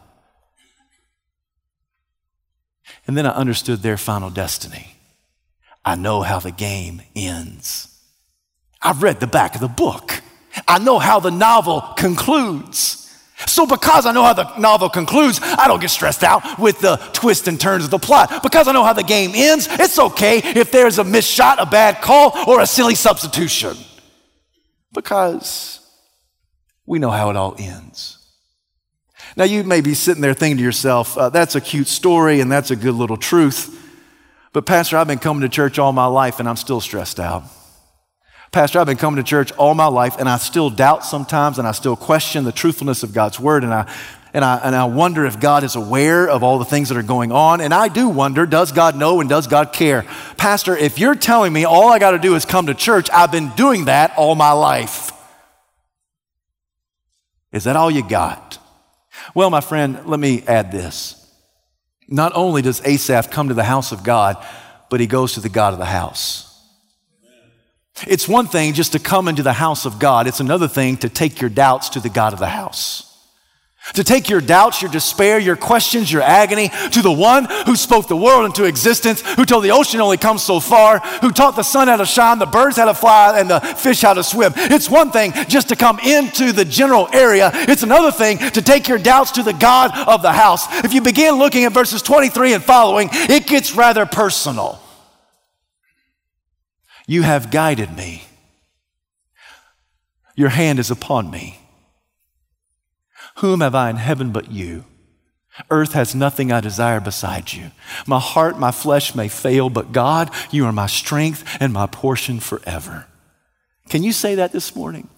And 3.06 3.18
then 3.18 3.26
I 3.26 3.32
understood 3.32 3.80
their 3.80 3.98
final 3.98 4.30
destiny. 4.30 4.94
I 5.84 5.96
know 5.96 6.22
how 6.22 6.38
the 6.38 6.50
game 6.50 7.02
ends. 7.14 7.94
I've 8.80 9.02
read 9.02 9.20
the 9.20 9.26
back 9.26 9.54
of 9.54 9.60
the 9.60 9.68
book. 9.68 10.22
I 10.66 10.78
know 10.78 10.98
how 10.98 11.20
the 11.20 11.30
novel 11.30 11.82
concludes. 11.98 12.99
So, 13.46 13.66
because 13.66 14.06
I 14.06 14.12
know 14.12 14.22
how 14.22 14.32
the 14.32 14.56
novel 14.58 14.88
concludes, 14.88 15.40
I 15.42 15.66
don't 15.66 15.80
get 15.80 15.90
stressed 15.90 16.22
out 16.22 16.58
with 16.58 16.80
the 16.80 16.96
twists 17.12 17.48
and 17.48 17.60
turns 17.60 17.84
of 17.84 17.90
the 17.90 17.98
plot. 17.98 18.42
Because 18.42 18.68
I 18.68 18.72
know 18.72 18.84
how 18.84 18.92
the 18.92 19.02
game 19.02 19.32
ends, 19.34 19.68
it's 19.70 19.98
okay 19.98 20.38
if 20.38 20.70
there's 20.70 20.98
a 20.98 21.04
missed 21.04 21.30
shot, 21.30 21.60
a 21.60 21.66
bad 21.66 22.02
call, 22.02 22.32
or 22.46 22.60
a 22.60 22.66
silly 22.66 22.94
substitution. 22.94 23.76
Because 24.92 25.80
we 26.86 26.98
know 26.98 27.10
how 27.10 27.30
it 27.30 27.36
all 27.36 27.54
ends. 27.58 28.18
Now, 29.36 29.44
you 29.44 29.62
may 29.62 29.80
be 29.80 29.94
sitting 29.94 30.22
there 30.22 30.34
thinking 30.34 30.58
to 30.58 30.62
yourself, 30.62 31.16
uh, 31.16 31.28
that's 31.30 31.54
a 31.54 31.60
cute 31.60 31.86
story 31.86 32.40
and 32.40 32.50
that's 32.50 32.70
a 32.70 32.76
good 32.76 32.94
little 32.94 33.16
truth. 33.16 33.76
But, 34.52 34.66
Pastor, 34.66 34.96
I've 34.96 35.06
been 35.06 35.20
coming 35.20 35.42
to 35.42 35.48
church 35.48 35.78
all 35.78 35.92
my 35.92 36.06
life 36.06 36.40
and 36.40 36.48
I'm 36.48 36.56
still 36.56 36.80
stressed 36.80 37.20
out. 37.20 37.44
Pastor, 38.52 38.80
I've 38.80 38.86
been 38.86 38.96
coming 38.96 39.22
to 39.22 39.28
church 39.28 39.52
all 39.52 39.74
my 39.74 39.86
life 39.86 40.16
and 40.18 40.28
I 40.28 40.38
still 40.38 40.70
doubt 40.70 41.04
sometimes 41.04 41.58
and 41.58 41.68
I 41.68 41.72
still 41.72 41.94
question 41.94 42.44
the 42.44 42.52
truthfulness 42.52 43.02
of 43.04 43.12
God's 43.12 43.38
word 43.38 43.62
and 43.62 43.72
I 43.72 43.92
and 44.32 44.44
I, 44.44 44.58
and 44.58 44.76
I 44.76 44.84
wonder 44.84 45.24
if 45.26 45.40
God 45.40 45.64
is 45.64 45.74
aware 45.74 46.28
of 46.28 46.42
all 46.42 46.58
the 46.58 46.64
things 46.64 46.88
that 46.88 46.96
are 46.96 47.02
going 47.02 47.32
on. 47.32 47.60
And 47.60 47.74
I 47.74 47.88
do 47.88 48.08
wonder, 48.08 48.46
does 48.46 48.70
God 48.70 48.96
know 48.96 49.20
and 49.20 49.28
does 49.28 49.48
God 49.48 49.72
care? 49.72 50.04
Pastor, 50.36 50.76
if 50.76 51.00
you're 51.00 51.16
telling 51.16 51.52
me 51.52 51.64
all 51.64 51.88
I 51.88 51.98
got 51.98 52.12
to 52.12 52.18
do 52.18 52.36
is 52.36 52.44
come 52.44 52.66
to 52.66 52.74
church, 52.74 53.10
I've 53.12 53.32
been 53.32 53.50
doing 53.56 53.86
that 53.86 54.12
all 54.16 54.36
my 54.36 54.52
life. 54.52 55.10
Is 57.52 57.64
that 57.64 57.74
all 57.74 57.90
you 57.90 58.08
got? 58.08 58.58
Well, 59.34 59.50
my 59.50 59.60
friend, 59.60 60.06
let 60.06 60.20
me 60.20 60.44
add 60.46 60.70
this. 60.70 61.16
Not 62.08 62.32
only 62.34 62.62
does 62.62 62.80
Asaph 62.84 63.30
come 63.30 63.48
to 63.48 63.54
the 63.54 63.64
house 63.64 63.90
of 63.90 64.04
God, 64.04 64.36
but 64.88 65.00
he 65.00 65.06
goes 65.06 65.34
to 65.34 65.40
the 65.40 65.48
God 65.48 65.72
of 65.72 65.78
the 65.80 65.86
house. 65.86 66.49
It's 68.06 68.28
one 68.28 68.46
thing 68.46 68.72
just 68.72 68.92
to 68.92 68.98
come 68.98 69.28
into 69.28 69.42
the 69.42 69.52
house 69.52 69.84
of 69.84 69.98
God, 69.98 70.26
it's 70.26 70.40
another 70.40 70.68
thing 70.68 70.96
to 70.98 71.08
take 71.08 71.40
your 71.40 71.50
doubts 71.50 71.90
to 71.90 72.00
the 72.00 72.08
God 72.08 72.32
of 72.32 72.38
the 72.38 72.48
house. 72.48 73.06
To 73.94 74.04
take 74.04 74.28
your 74.28 74.40
doubts, 74.40 74.82
your 74.82 74.90
despair, 74.90 75.38
your 75.38 75.56
questions, 75.56 76.12
your 76.12 76.22
agony 76.22 76.70
to 76.92 77.02
the 77.02 77.10
one 77.10 77.46
who 77.66 77.74
spoke 77.74 78.06
the 78.06 78.16
world 78.16 78.44
into 78.44 78.64
existence, 78.64 79.20
who 79.34 79.44
told 79.44 79.64
the 79.64 79.72
ocean 79.72 80.00
only 80.00 80.16
comes 80.16 80.44
so 80.44 80.60
far, 80.60 81.00
who 81.20 81.32
taught 81.32 81.56
the 81.56 81.64
sun 81.64 81.88
how 81.88 81.96
to 81.96 82.06
shine, 82.06 82.38
the 82.38 82.46
birds 82.46 82.76
how 82.76 82.84
to 82.84 82.94
fly, 82.94 83.40
and 83.40 83.50
the 83.50 83.58
fish 83.58 84.02
how 84.02 84.14
to 84.14 84.22
swim. 84.22 84.52
It's 84.56 84.88
one 84.88 85.10
thing 85.10 85.32
just 85.48 85.70
to 85.70 85.76
come 85.76 85.98
into 85.98 86.52
the 86.52 86.64
general 86.64 87.08
area. 87.12 87.50
It's 87.52 87.82
another 87.82 88.12
thing 88.12 88.38
to 88.38 88.62
take 88.62 88.86
your 88.86 88.98
doubts 88.98 89.32
to 89.32 89.42
the 89.42 89.54
God 89.54 89.90
of 90.06 90.22
the 90.22 90.32
house. 90.32 90.84
If 90.84 90.92
you 90.92 91.00
begin 91.00 91.36
looking 91.36 91.64
at 91.64 91.72
verses 91.72 92.00
23 92.02 92.54
and 92.54 92.62
following, 92.62 93.08
it 93.12 93.46
gets 93.46 93.74
rather 93.74 94.06
personal. 94.06 94.79
You 97.10 97.22
have 97.22 97.50
guided 97.50 97.96
me. 97.96 98.22
Your 100.36 100.50
hand 100.50 100.78
is 100.78 100.92
upon 100.92 101.28
me. 101.28 101.58
Whom 103.38 103.62
have 103.62 103.74
I 103.74 103.90
in 103.90 103.96
heaven 103.96 104.30
but 104.30 104.52
you? 104.52 104.84
Earth 105.72 105.94
has 105.94 106.14
nothing 106.14 106.52
I 106.52 106.60
desire 106.60 107.00
beside 107.00 107.52
you. 107.52 107.72
My 108.06 108.20
heart, 108.20 108.60
my 108.60 108.70
flesh 108.70 109.16
may 109.16 109.26
fail, 109.26 109.70
but 109.70 109.90
God, 109.90 110.30
you 110.52 110.64
are 110.66 110.72
my 110.72 110.86
strength 110.86 111.42
and 111.58 111.72
my 111.72 111.86
portion 111.86 112.38
forever. 112.38 113.08
Can 113.88 114.04
you 114.04 114.12
say 114.12 114.36
that 114.36 114.52
this 114.52 114.76
morning? 114.76 115.08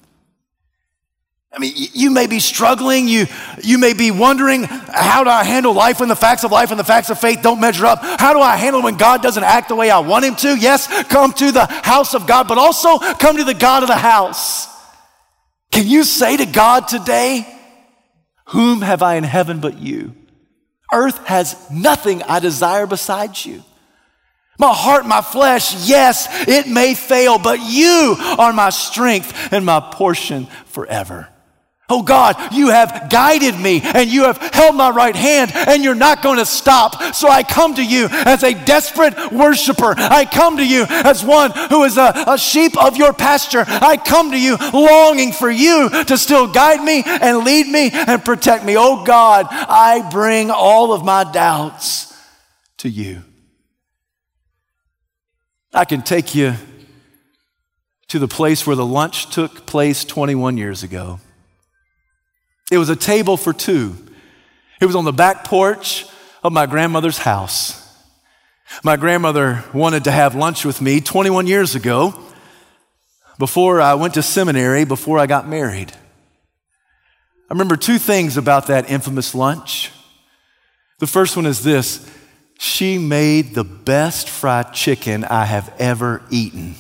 I 1.55 1.59
mean, 1.59 1.75
you 1.77 2.11
may 2.11 2.27
be 2.27 2.41
struggling. 2.41 3.09
You, 3.09 3.27
you 3.63 3.77
may 3.77 3.93
be 3.93 4.11
wondering, 4.11 4.65
how 4.65 5.23
do 5.23 5.29
I 5.29 5.45
handle 5.45 5.75
life 5.75 6.01
when 6.01 6.09
the 6.09 6.17
facts 6.17 6.45
of 6.45 6.51
life 6.51 6.71
and 6.71 6.81
the 6.81 6.85
facts 6.85 7.11
of 7.11 7.19
faith 7.19 7.41
don't 7.43 7.61
measure 7.61 7.85
up? 7.85 8.01
How 8.03 8.33
do 8.33 8.41
I 8.41 8.57
handle 8.57 8.83
when 8.83 8.97
God 8.97 9.23
doesn't 9.23 9.45
act 9.45 9.69
the 9.69 9.77
way 9.77 9.91
I 9.91 9.99
want 9.99 10.25
him 10.25 10.35
to? 10.37 10.57
Yes, 10.57 10.89
come 11.09 11.33
to 11.35 11.53
the 11.53 11.67
house 11.67 12.15
of 12.15 12.27
God, 12.27 12.49
but 12.49 12.57
also 12.57 12.99
come 12.99 13.37
to 13.37 13.45
the 13.45 13.55
God 13.55 13.83
of 13.83 13.89
the 13.89 13.97
house. 13.97 14.67
Can 15.71 15.87
you 15.87 16.05
say 16.05 16.39
to 16.39 16.47
God 16.47 16.89
today, 16.89 17.47
Whom 18.49 18.83
have 18.83 19.03
I 19.03 19.17
in 19.17 19.25
heaven 19.25 19.61
but 19.61 19.79
you? 19.79 20.15
Earth 20.93 21.27
has 21.27 21.57
nothing 21.71 22.23
I 22.23 22.39
desire 22.39 22.87
besides 22.87 23.47
you. 23.47 23.63
My 24.59 24.73
heart, 24.73 25.07
my 25.07 25.23
flesh, 25.23 25.89
yes, 25.89 26.29
it 26.47 26.69
may 26.69 26.95
fail, 26.95 27.39
but 27.39 27.61
you 27.61 28.17
are 28.39 28.53
my 28.53 28.69
strength 28.71 29.53
and 29.53 29.65
my 29.65 29.81
portion 29.81 30.47
forever. 30.67 31.29
Oh 31.93 32.03
God, 32.03 32.55
you 32.55 32.71
have 32.71 33.11
guided 33.11 33.61
me 33.61 33.83
and 33.83 34.11
you 34.11 34.25
have 34.25 34.39
held 34.39 34.75
my 34.75 34.89
right 34.89 35.15
hand 35.15 35.53
and 35.55 35.85
you're 35.85 35.95
not 35.95 36.23
going 36.23 36.39
to 36.39 36.47
stop. 36.47 37.15
So 37.15 37.29
I 37.29 37.43
come 37.43 37.75
to 37.75 37.85
you 37.85 38.09
as 38.11 38.43
a 38.43 38.55
desperate 38.55 39.31
worshiper. 39.31 39.95
I 39.99 40.25
come 40.25 40.57
to 40.57 40.67
you 40.67 40.87
as 40.89 41.23
one 41.23 41.51
who 41.51 41.85
is 41.85 41.99
a, 41.99 42.25
a 42.27 42.39
sheep 42.39 42.83
of 42.83 42.97
your 42.97 43.13
pasture. 43.13 43.67
I 43.67 43.99
come 43.99 44.31
to 44.31 44.41
you 44.41 44.57
longing 44.73 45.33
for 45.33 45.51
you 45.51 45.91
to 46.05 46.17
still 46.17 46.51
guide 46.51 46.83
me 46.83 47.03
and 47.05 47.45
lead 47.45 47.67
me 47.67 47.91
and 47.93 48.25
protect 48.25 48.65
me. 48.65 48.75
Oh 48.75 49.05
God, 49.05 49.49
I 49.51 50.09
bring 50.11 50.51
all 50.51 50.95
of 50.95 51.05
my 51.05 51.31
doubts 51.31 52.19
to 52.79 52.89
you. 52.89 53.23
I 55.75 55.85
can 55.85 56.01
take 56.01 56.35
you 56.35 56.55
to 58.09 58.19
the 58.19 58.29
place 58.29 58.67
where 58.67 58.77
the 58.77 58.87
lunch 58.87 59.29
took 59.29 59.67
place 59.67 60.07
21 60.07 60.57
years 60.57 60.83
ago. 60.83 61.21
It 62.73 62.79
was 62.79 62.89
a 62.89 62.97
table 62.97 63.37
for 63.37 63.53
two. 63.53 63.95
It 64.81 64.87
was 64.87 64.97
on 64.97 65.05
the 65.05 65.13
back 65.13 65.45
porch 65.45 66.07
of 66.43 66.55
my 66.55 66.65
grandmother's 66.65 67.19
house. 67.19 67.79
My 68.83 68.97
grandmother 68.97 69.63
wanted 69.75 70.05
to 70.05 70.11
have 70.11 70.35
lunch 70.35 70.65
with 70.65 70.81
me 70.81 71.03
21 71.03 71.47
years 71.47 71.75
ago 71.75 72.19
before 73.39 73.83
I 73.83 73.93
went 73.93 74.15
to 74.15 74.23
seminary, 74.23 74.85
before 74.85 75.19
I 75.19 75.27
got 75.27 75.47
married. 75.47 75.93
I 75.93 77.53
remember 77.53 77.77
two 77.77 77.99
things 77.99 78.39
about 78.39 78.69
that 78.69 78.89
infamous 78.89 79.35
lunch. 79.35 79.93
The 80.99 81.07
first 81.07 81.37
one 81.37 81.45
is 81.45 81.63
this 81.63 82.11
she 82.59 82.97
made 82.97 83.55
the 83.55 83.65
best 83.65 84.31
fried 84.31 84.73
chicken 84.73 85.25
I 85.25 85.45
have 85.45 85.75
ever 85.79 86.23
eaten. 86.31 86.77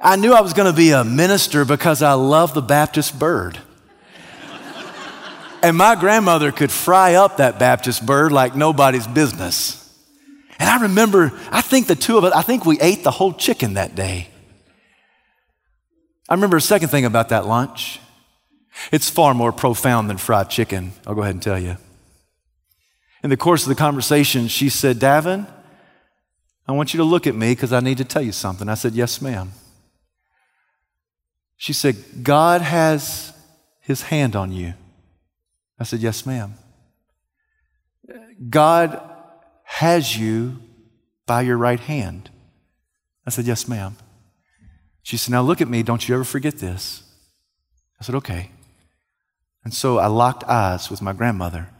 I 0.00 0.16
knew 0.16 0.32
I 0.32 0.40
was 0.40 0.54
going 0.54 0.72
to 0.72 0.76
be 0.76 0.92
a 0.92 1.04
minister 1.04 1.66
because 1.66 2.00
I 2.00 2.14
love 2.14 2.54
the 2.54 2.62
Baptist 2.62 3.18
bird. 3.18 3.58
And 5.64 5.78
my 5.78 5.94
grandmother 5.94 6.52
could 6.52 6.70
fry 6.70 7.14
up 7.14 7.38
that 7.38 7.58
Baptist 7.58 8.04
bird 8.04 8.32
like 8.32 8.54
nobody's 8.54 9.06
business. 9.06 9.80
And 10.58 10.68
I 10.68 10.82
remember, 10.82 11.32
I 11.50 11.62
think 11.62 11.86
the 11.86 11.94
two 11.94 12.18
of 12.18 12.24
us, 12.24 12.34
I 12.34 12.42
think 12.42 12.66
we 12.66 12.78
ate 12.82 13.02
the 13.02 13.10
whole 13.10 13.32
chicken 13.32 13.72
that 13.74 13.94
day. 13.94 14.28
I 16.28 16.34
remember 16.34 16.58
a 16.58 16.60
second 16.60 16.90
thing 16.90 17.06
about 17.06 17.30
that 17.30 17.46
lunch. 17.46 17.98
It's 18.92 19.08
far 19.08 19.32
more 19.32 19.52
profound 19.52 20.10
than 20.10 20.18
fried 20.18 20.50
chicken, 20.50 20.92
I'll 21.06 21.14
go 21.14 21.22
ahead 21.22 21.34
and 21.34 21.42
tell 21.42 21.58
you. 21.58 21.78
In 23.22 23.30
the 23.30 23.36
course 23.38 23.62
of 23.62 23.70
the 23.70 23.74
conversation, 23.74 24.48
she 24.48 24.68
said, 24.68 24.98
Davin, 24.98 25.46
I 26.68 26.72
want 26.72 26.92
you 26.92 26.98
to 26.98 27.04
look 27.04 27.26
at 27.26 27.34
me 27.34 27.52
because 27.52 27.72
I 27.72 27.80
need 27.80 27.96
to 27.96 28.04
tell 28.04 28.20
you 28.20 28.32
something. 28.32 28.68
I 28.68 28.74
said, 28.74 28.92
Yes, 28.92 29.22
ma'am. 29.22 29.52
She 31.56 31.72
said, 31.72 31.96
God 32.22 32.60
has 32.60 33.32
his 33.80 34.02
hand 34.02 34.36
on 34.36 34.52
you. 34.52 34.74
I 35.78 35.84
said, 35.84 36.00
Yes, 36.00 36.24
ma'am. 36.26 36.54
God 38.48 39.00
has 39.64 40.16
you 40.16 40.60
by 41.26 41.42
your 41.42 41.56
right 41.56 41.80
hand. 41.80 42.30
I 43.26 43.30
said, 43.30 43.44
Yes, 43.46 43.66
ma'am. 43.66 43.96
She 45.02 45.16
said, 45.16 45.32
Now 45.32 45.42
look 45.42 45.60
at 45.60 45.68
me. 45.68 45.82
Don't 45.82 46.08
you 46.08 46.14
ever 46.14 46.24
forget 46.24 46.58
this. 46.58 47.02
I 48.00 48.04
said, 48.04 48.14
Okay. 48.14 48.50
And 49.64 49.72
so 49.72 49.98
I 49.98 50.06
locked 50.06 50.44
eyes 50.44 50.90
with 50.90 51.00
my 51.02 51.12
grandmother. 51.12 51.70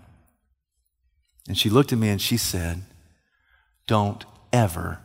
And 1.47 1.59
she 1.59 1.68
looked 1.68 1.92
at 1.92 1.99
me 1.99 2.09
and 2.09 2.20
she 2.20 2.36
said, 2.36 2.82
Don't 3.86 4.24
ever 4.53 5.01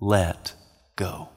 let 0.00 0.54
go. 0.96 1.30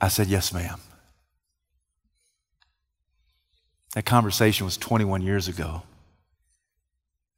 I 0.00 0.08
said, 0.08 0.28
Yes, 0.28 0.52
ma'am. 0.52 0.80
That 3.94 4.04
conversation 4.04 4.64
was 4.64 4.76
21 4.76 5.22
years 5.22 5.46
ago, 5.46 5.82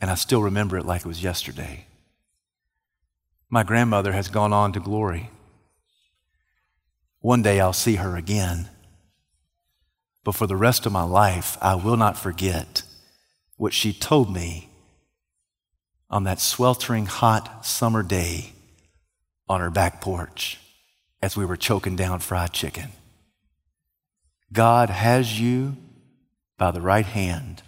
and 0.00 0.10
I 0.10 0.14
still 0.14 0.42
remember 0.42 0.78
it 0.78 0.86
like 0.86 1.02
it 1.02 1.06
was 1.06 1.22
yesterday. 1.22 1.84
My 3.50 3.62
grandmother 3.62 4.12
has 4.12 4.28
gone 4.28 4.54
on 4.54 4.72
to 4.72 4.80
glory. 4.80 5.28
One 7.20 7.42
day 7.42 7.60
I'll 7.60 7.74
see 7.74 7.96
her 7.96 8.16
again. 8.16 8.70
But 10.24 10.34
for 10.34 10.46
the 10.46 10.56
rest 10.56 10.86
of 10.86 10.92
my 10.92 11.02
life, 11.02 11.58
I 11.60 11.74
will 11.74 11.98
not 11.98 12.18
forget 12.18 12.82
what 13.58 13.74
she 13.74 13.92
told 13.92 14.32
me 14.32 14.70
on 16.08 16.24
that 16.24 16.40
sweltering 16.40 17.04
hot 17.04 17.66
summer 17.66 18.02
day 18.02 18.52
on 19.46 19.60
her 19.60 19.70
back 19.70 20.00
porch 20.00 20.58
as 21.20 21.36
we 21.36 21.44
were 21.44 21.56
choking 21.56 21.96
down 21.96 22.20
fried 22.20 22.52
chicken. 22.52 22.92
God 24.52 24.88
has 24.88 25.38
you 25.38 25.76
by 26.58 26.70
the 26.70 26.80
right 26.80 27.06
hand. 27.06 27.62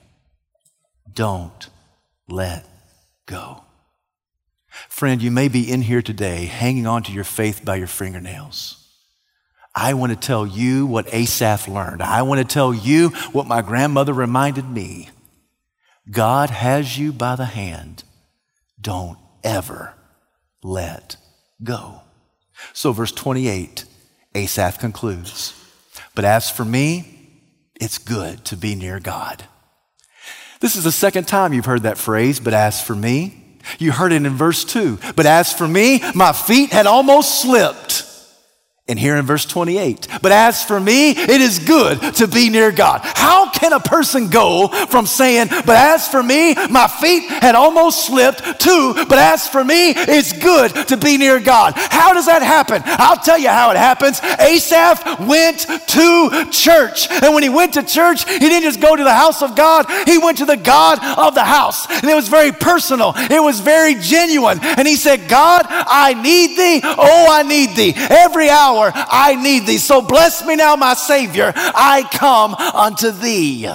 Don't 1.13 1.69
let 2.29 2.67
go. 3.27 3.65
Friend, 4.89 5.23
you 5.23 5.31
may 5.31 5.49
be 5.49 5.71
in 5.71 5.83
here 5.83 6.03
today 6.03 6.47
hanging 6.47 6.87
on 6.87 7.03
to 7.05 7.13
your 7.13 7.25
faith 7.25 7.65
by 7.65 7.77
your 7.77 7.87
fingernails. 7.87 8.85
I 9.75 9.95
want 9.95 10.11
to 10.11 10.19
tell 10.19 10.47
you 10.47 10.87
what 10.87 11.13
Asaph 11.13 11.69
learned. 11.69 12.03
I 12.03 12.23
want 12.23 12.41
to 12.41 12.45
tell 12.45 12.75
you 12.75 13.11
what 13.33 13.47
my 13.47 13.63
grandmother 13.63 14.13
reminded 14.13 14.69
me. 14.69 15.11
God 16.11 16.51
has 16.51 16.99
you 16.99 17.13
by 17.13 17.37
the 17.37 17.45
hand. 17.45 18.05
Don't 18.81 19.19
ever 19.45 19.95
let 20.63 21.17
go. 21.63 22.03
So, 22.73 22.93
verse 22.93 23.13
28, 23.13 23.85
Asaph 24.35 24.79
concludes 24.79 25.55
But 26.15 26.25
as 26.25 26.51
for 26.51 26.65
me, 26.65 27.18
it's 27.81 27.99
good 27.99 28.45
to 28.47 28.57
be 28.57 28.75
near 28.75 29.01
God. 29.01 29.45
This 30.61 30.77
is 30.77 30.85
the 30.85 30.93
second 30.93 31.29
time 31.29 31.53
you've 31.53 31.67
heard 31.67 31.85
that 31.85 31.99
phrase, 31.99 32.41
but 32.41 32.55
as 32.55 32.83
for 32.83 32.95
me, 32.95 33.45
you 33.79 33.93
heard 33.93 34.13
it 34.13 34.25
in 34.25 34.35
verse 34.35 34.65
2. 34.65 34.99
But 35.15 35.27
as 35.27 35.53
for 35.53 35.69
me, 35.69 36.03
my 36.15 36.33
feet 36.33 36.71
had 36.71 36.87
almost 36.87 37.43
slipped. 37.43 37.98
And 38.89 38.99
here 38.99 39.17
in 39.17 39.27
verse 39.27 39.45
28, 39.45 40.09
but 40.23 40.33
as 40.33 40.65
for 40.65 40.81
me, 40.81 41.11
it 41.11 41.43
is 41.43 41.59
good 41.59 42.01
to 42.15 42.27
be 42.27 42.49
near 42.49 42.73
God. 42.73 43.03
How 43.05 43.51
can 43.51 43.75
a 43.75 43.81
person 43.81 44.31
go 44.31 44.69
from 44.89 45.05
saying, 45.05 45.49
but 45.51 45.77
as 45.77 46.09
for 46.09 46.23
me, 46.23 46.55
my 46.71 46.89
feet 46.89 47.25
had 47.29 47.55
almost 47.55 48.07
slipped, 48.07 48.61
to, 48.61 48.95
but 49.07 49.19
as 49.19 49.47
for 49.47 49.63
me, 49.63 49.91
it's 49.91 50.33
good 50.33 50.75
to 50.89 50.97
be 50.97 51.19
near 51.19 51.39
God? 51.39 51.75
How 51.77 52.15
does 52.15 52.25
that 52.27 52.41
happen? 52.41 52.81
I'll 52.87 53.19
tell 53.19 53.37
you 53.37 53.51
how 53.51 53.73
it 53.73 53.77
happens. 53.77 54.23
Asaph 54.23 55.21
went 55.21 55.67
to 55.89 56.49
church. 56.51 57.11
And 57.11 57.35
when 57.35 57.43
he 57.43 57.51
went 57.51 57.75
to 57.75 57.83
church, 57.83 58.27
he 58.27 58.39
didn't 58.39 58.63
just 58.63 58.81
go 58.81 58.97
to 58.97 59.05
the 59.05 59.13
house 59.13 59.43
of 59.43 59.55
God, 59.55 59.85
he 60.07 60.17
went 60.17 60.39
to 60.39 60.47
the 60.47 60.57
God 60.57 60.99
of 61.19 61.35
the 61.35 61.45
house. 61.45 61.87
And 61.91 62.05
it 62.05 62.15
was 62.15 62.29
very 62.29 62.53
personal, 62.53 63.13
it 63.17 63.43
was 63.43 63.61
very 63.61 63.97
genuine. 63.97 64.61
And 64.63 64.89
he 64.89 64.97
said, 64.97 65.29
God, 65.29 65.67
I 65.69 66.15
need 66.15 66.57
thee. 66.57 66.81
Oh, 66.83 67.27
I 67.31 67.43
need 67.43 67.77
thee. 67.77 67.93
Every 67.95 68.49
hour 68.49 68.78
I 68.95 69.35
need 69.35 69.67
thee. 69.67 69.79
So 69.79 70.01
bless 70.01 70.45
me 70.45 70.57
now, 70.57 70.77
my 70.77 70.95
Savior. 70.95 71.53
I 71.55 72.09
come 72.11 72.55
unto 72.55 73.11
thee. 73.11 73.69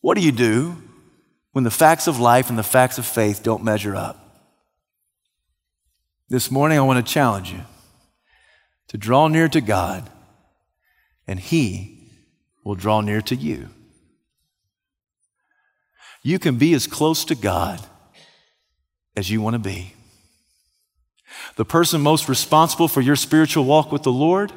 What 0.00 0.16
do 0.16 0.22
you 0.22 0.32
do 0.32 0.76
when 1.52 1.64
the 1.64 1.70
facts 1.70 2.06
of 2.06 2.20
life 2.20 2.50
and 2.50 2.58
the 2.58 2.62
facts 2.62 2.98
of 2.98 3.06
faith 3.06 3.42
don't 3.42 3.64
measure 3.64 3.96
up? 3.96 4.20
This 6.28 6.50
morning, 6.50 6.78
I 6.78 6.82
want 6.82 7.04
to 7.04 7.12
challenge 7.12 7.52
you 7.52 7.60
to 8.88 8.98
draw 8.98 9.28
near 9.28 9.48
to 9.48 9.60
God, 9.60 10.10
and 11.26 11.38
He 11.38 12.10
will 12.64 12.74
draw 12.74 13.00
near 13.00 13.20
to 13.22 13.34
you. 13.34 13.68
You 16.22 16.38
can 16.38 16.56
be 16.56 16.72
as 16.72 16.86
close 16.86 17.24
to 17.26 17.34
God 17.34 17.80
as 19.14 19.30
you 19.30 19.42
want 19.42 19.54
to 19.54 19.58
be. 19.58 19.92
The 21.56 21.64
person 21.64 22.00
most 22.00 22.28
responsible 22.28 22.88
for 22.88 23.00
your 23.00 23.16
spiritual 23.16 23.64
walk 23.64 23.92
with 23.92 24.02
the 24.02 24.12
Lord 24.12 24.52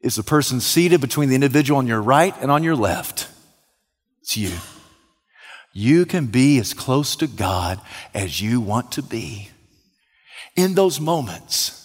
is 0.00 0.16
the 0.16 0.22
person 0.22 0.60
seated 0.60 1.00
between 1.00 1.28
the 1.28 1.34
individual 1.34 1.78
on 1.78 1.86
your 1.86 2.02
right 2.02 2.34
and 2.40 2.50
on 2.50 2.64
your 2.64 2.76
left. 2.76 3.28
It's 4.22 4.36
you. 4.36 4.52
You 5.72 6.04
can 6.04 6.26
be 6.26 6.58
as 6.58 6.74
close 6.74 7.14
to 7.16 7.26
God 7.26 7.80
as 8.12 8.40
you 8.40 8.60
want 8.60 8.92
to 8.92 9.02
be. 9.02 9.50
In 10.56 10.74
those 10.74 11.00
moments, 11.00 11.76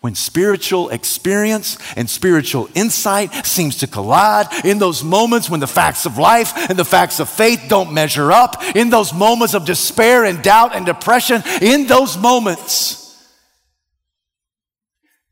when 0.00 0.14
spiritual 0.14 0.90
experience 0.90 1.78
and 1.96 2.10
spiritual 2.10 2.68
insight 2.74 3.46
seems 3.46 3.78
to 3.78 3.86
collide, 3.86 4.48
in 4.64 4.78
those 4.78 5.04
moments 5.04 5.48
when 5.48 5.60
the 5.60 5.66
facts 5.66 6.04
of 6.04 6.18
life 6.18 6.68
and 6.68 6.78
the 6.78 6.84
facts 6.84 7.20
of 7.20 7.28
faith 7.28 7.62
don't 7.68 7.94
measure 7.94 8.32
up, 8.32 8.62
in 8.74 8.90
those 8.90 9.14
moments 9.14 9.54
of 9.54 9.64
despair 9.64 10.24
and 10.24 10.42
doubt 10.42 10.74
and 10.74 10.84
depression, 10.84 11.42
in 11.62 11.86
those 11.86 12.18
moments, 12.18 13.03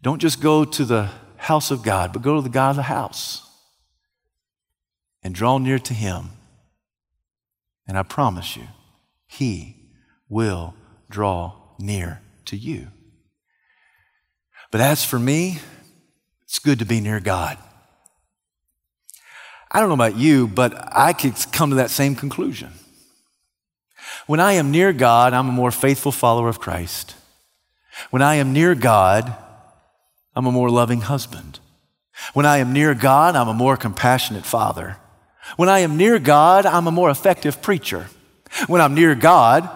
don't 0.02 0.20
just 0.20 0.40
go 0.40 0.64
to 0.64 0.84
the 0.84 1.10
house 1.36 1.70
of 1.70 1.82
God, 1.82 2.12
but 2.12 2.22
go 2.22 2.36
to 2.36 2.42
the 2.42 2.48
God 2.48 2.70
of 2.70 2.76
the 2.76 2.82
house 2.82 3.48
and 5.22 5.34
draw 5.34 5.58
near 5.58 5.78
to 5.78 5.94
Him. 5.94 6.30
And 7.86 7.96
I 7.96 8.02
promise 8.02 8.56
you, 8.56 8.64
He 9.26 9.76
will 10.28 10.74
draw 11.08 11.54
near 11.78 12.20
to 12.46 12.56
you. 12.56 12.88
But 14.70 14.80
as 14.80 15.04
for 15.04 15.18
me, 15.18 15.58
it's 16.44 16.58
good 16.58 16.78
to 16.80 16.84
be 16.84 17.00
near 17.00 17.20
God. 17.20 17.58
I 19.70 19.80
don't 19.80 19.88
know 19.88 19.94
about 19.94 20.16
you, 20.16 20.48
but 20.48 20.74
I 20.94 21.12
could 21.12 21.34
come 21.52 21.70
to 21.70 21.76
that 21.76 21.90
same 21.90 22.14
conclusion. 22.14 22.72
When 24.26 24.40
I 24.40 24.52
am 24.52 24.70
near 24.70 24.92
God, 24.92 25.32
I'm 25.32 25.48
a 25.48 25.52
more 25.52 25.70
faithful 25.70 26.12
follower 26.12 26.48
of 26.48 26.60
Christ. 26.60 27.14
When 28.10 28.22
I 28.22 28.36
am 28.36 28.52
near 28.52 28.74
God, 28.74 29.34
I'm 30.34 30.46
a 30.46 30.52
more 30.52 30.70
loving 30.70 31.02
husband. 31.02 31.60
When 32.32 32.46
I 32.46 32.58
am 32.58 32.72
near 32.72 32.94
God, 32.94 33.36
I'm 33.36 33.48
a 33.48 33.54
more 33.54 33.76
compassionate 33.76 34.44
father. 34.44 34.96
When 35.56 35.68
I 35.68 35.80
am 35.80 35.96
near 35.96 36.18
God, 36.18 36.66
I'm 36.66 36.86
a 36.86 36.92
more 36.92 37.10
effective 37.10 37.60
preacher. 37.62 38.06
When 38.66 38.80
I'm 38.80 38.94
near 38.94 39.14
God, 39.14 39.68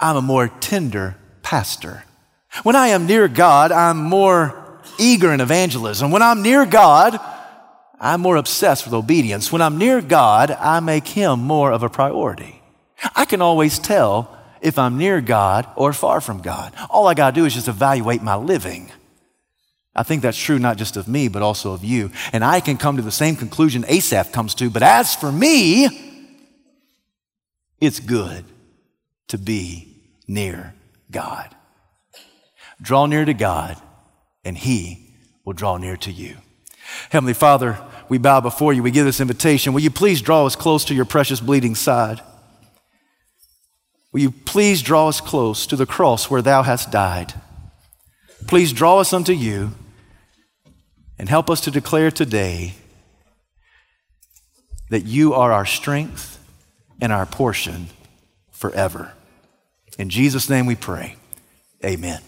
I'm 0.00 0.16
a 0.16 0.22
more 0.22 0.48
tender 0.48 1.16
pastor. 1.42 2.04
When 2.62 2.76
I 2.76 2.88
am 2.88 3.06
near 3.06 3.28
God, 3.28 3.72
I'm 3.72 3.98
more 3.98 4.80
eager 4.98 5.32
in 5.32 5.40
evangelism. 5.40 6.10
When 6.10 6.22
I'm 6.22 6.42
near 6.42 6.66
God, 6.66 7.18
I'm 8.00 8.20
more 8.20 8.36
obsessed 8.36 8.84
with 8.84 8.94
obedience. 8.94 9.52
When 9.52 9.62
I'm 9.62 9.78
near 9.78 10.00
God, 10.00 10.50
I 10.50 10.80
make 10.80 11.06
Him 11.06 11.40
more 11.40 11.72
of 11.72 11.82
a 11.82 11.88
priority. 11.88 12.62
I 13.14 13.24
can 13.24 13.42
always 13.42 13.78
tell 13.78 14.36
if 14.60 14.78
I'm 14.78 14.98
near 14.98 15.20
God 15.20 15.66
or 15.76 15.92
far 15.92 16.20
from 16.20 16.40
God. 16.40 16.72
All 16.90 17.06
I 17.06 17.14
got 17.14 17.34
to 17.34 17.40
do 17.40 17.44
is 17.44 17.54
just 17.54 17.68
evaluate 17.68 18.22
my 18.22 18.36
living. 18.36 18.90
I 19.94 20.02
think 20.02 20.22
that's 20.22 20.38
true 20.38 20.58
not 20.58 20.78
just 20.78 20.96
of 20.96 21.06
me, 21.06 21.28
but 21.28 21.42
also 21.42 21.72
of 21.72 21.84
you. 21.84 22.10
And 22.32 22.42
I 22.44 22.60
can 22.60 22.78
come 22.78 22.96
to 22.96 23.02
the 23.02 23.12
same 23.12 23.36
conclusion 23.36 23.84
Asaph 23.88 24.32
comes 24.32 24.54
to, 24.54 24.70
but 24.70 24.82
as 24.82 25.14
for 25.14 25.30
me, 25.30 26.38
it's 27.80 28.00
good 28.00 28.44
to 29.28 29.38
be 29.38 30.02
near 30.26 30.74
God. 31.10 31.54
Draw 32.80 33.06
near 33.06 33.24
to 33.24 33.34
God, 33.34 33.76
and 34.44 34.56
He 34.56 35.14
will 35.44 35.52
draw 35.52 35.76
near 35.76 35.96
to 35.98 36.10
you. 36.10 36.36
Heavenly 37.10 37.34
Father, 37.34 37.78
we 38.08 38.18
bow 38.18 38.40
before 38.40 38.72
you. 38.72 38.82
We 38.82 38.90
give 38.90 39.04
this 39.04 39.20
invitation. 39.20 39.72
Will 39.72 39.82
you 39.82 39.90
please 39.90 40.22
draw 40.22 40.46
us 40.46 40.56
close 40.56 40.84
to 40.86 40.94
your 40.94 41.04
precious 41.04 41.40
bleeding 41.40 41.74
side? 41.74 42.20
Will 44.12 44.20
you 44.20 44.30
please 44.30 44.82
draw 44.82 45.08
us 45.08 45.20
close 45.20 45.66
to 45.66 45.76
the 45.76 45.86
cross 45.86 46.30
where 46.30 46.42
thou 46.42 46.62
hast 46.62 46.90
died? 46.90 47.34
Please 48.46 48.72
draw 48.72 48.98
us 48.98 49.12
unto 49.12 49.32
you 49.32 49.72
And 51.18 51.28
help 51.28 51.50
us 51.50 51.60
to 51.62 51.70
declare 51.70 52.10
today 52.10 52.74
that 54.90 55.04
you 55.04 55.34
are 55.34 55.52
our 55.52 55.66
strength 55.66 56.38
and 57.00 57.12
our 57.12 57.26
portion 57.26 57.88
forever. 58.50 59.12
In 59.98 60.08
Jesus' 60.08 60.48
name 60.48 60.66
we 60.66 60.74
pray. 60.74 61.16
Amen. 61.84 62.22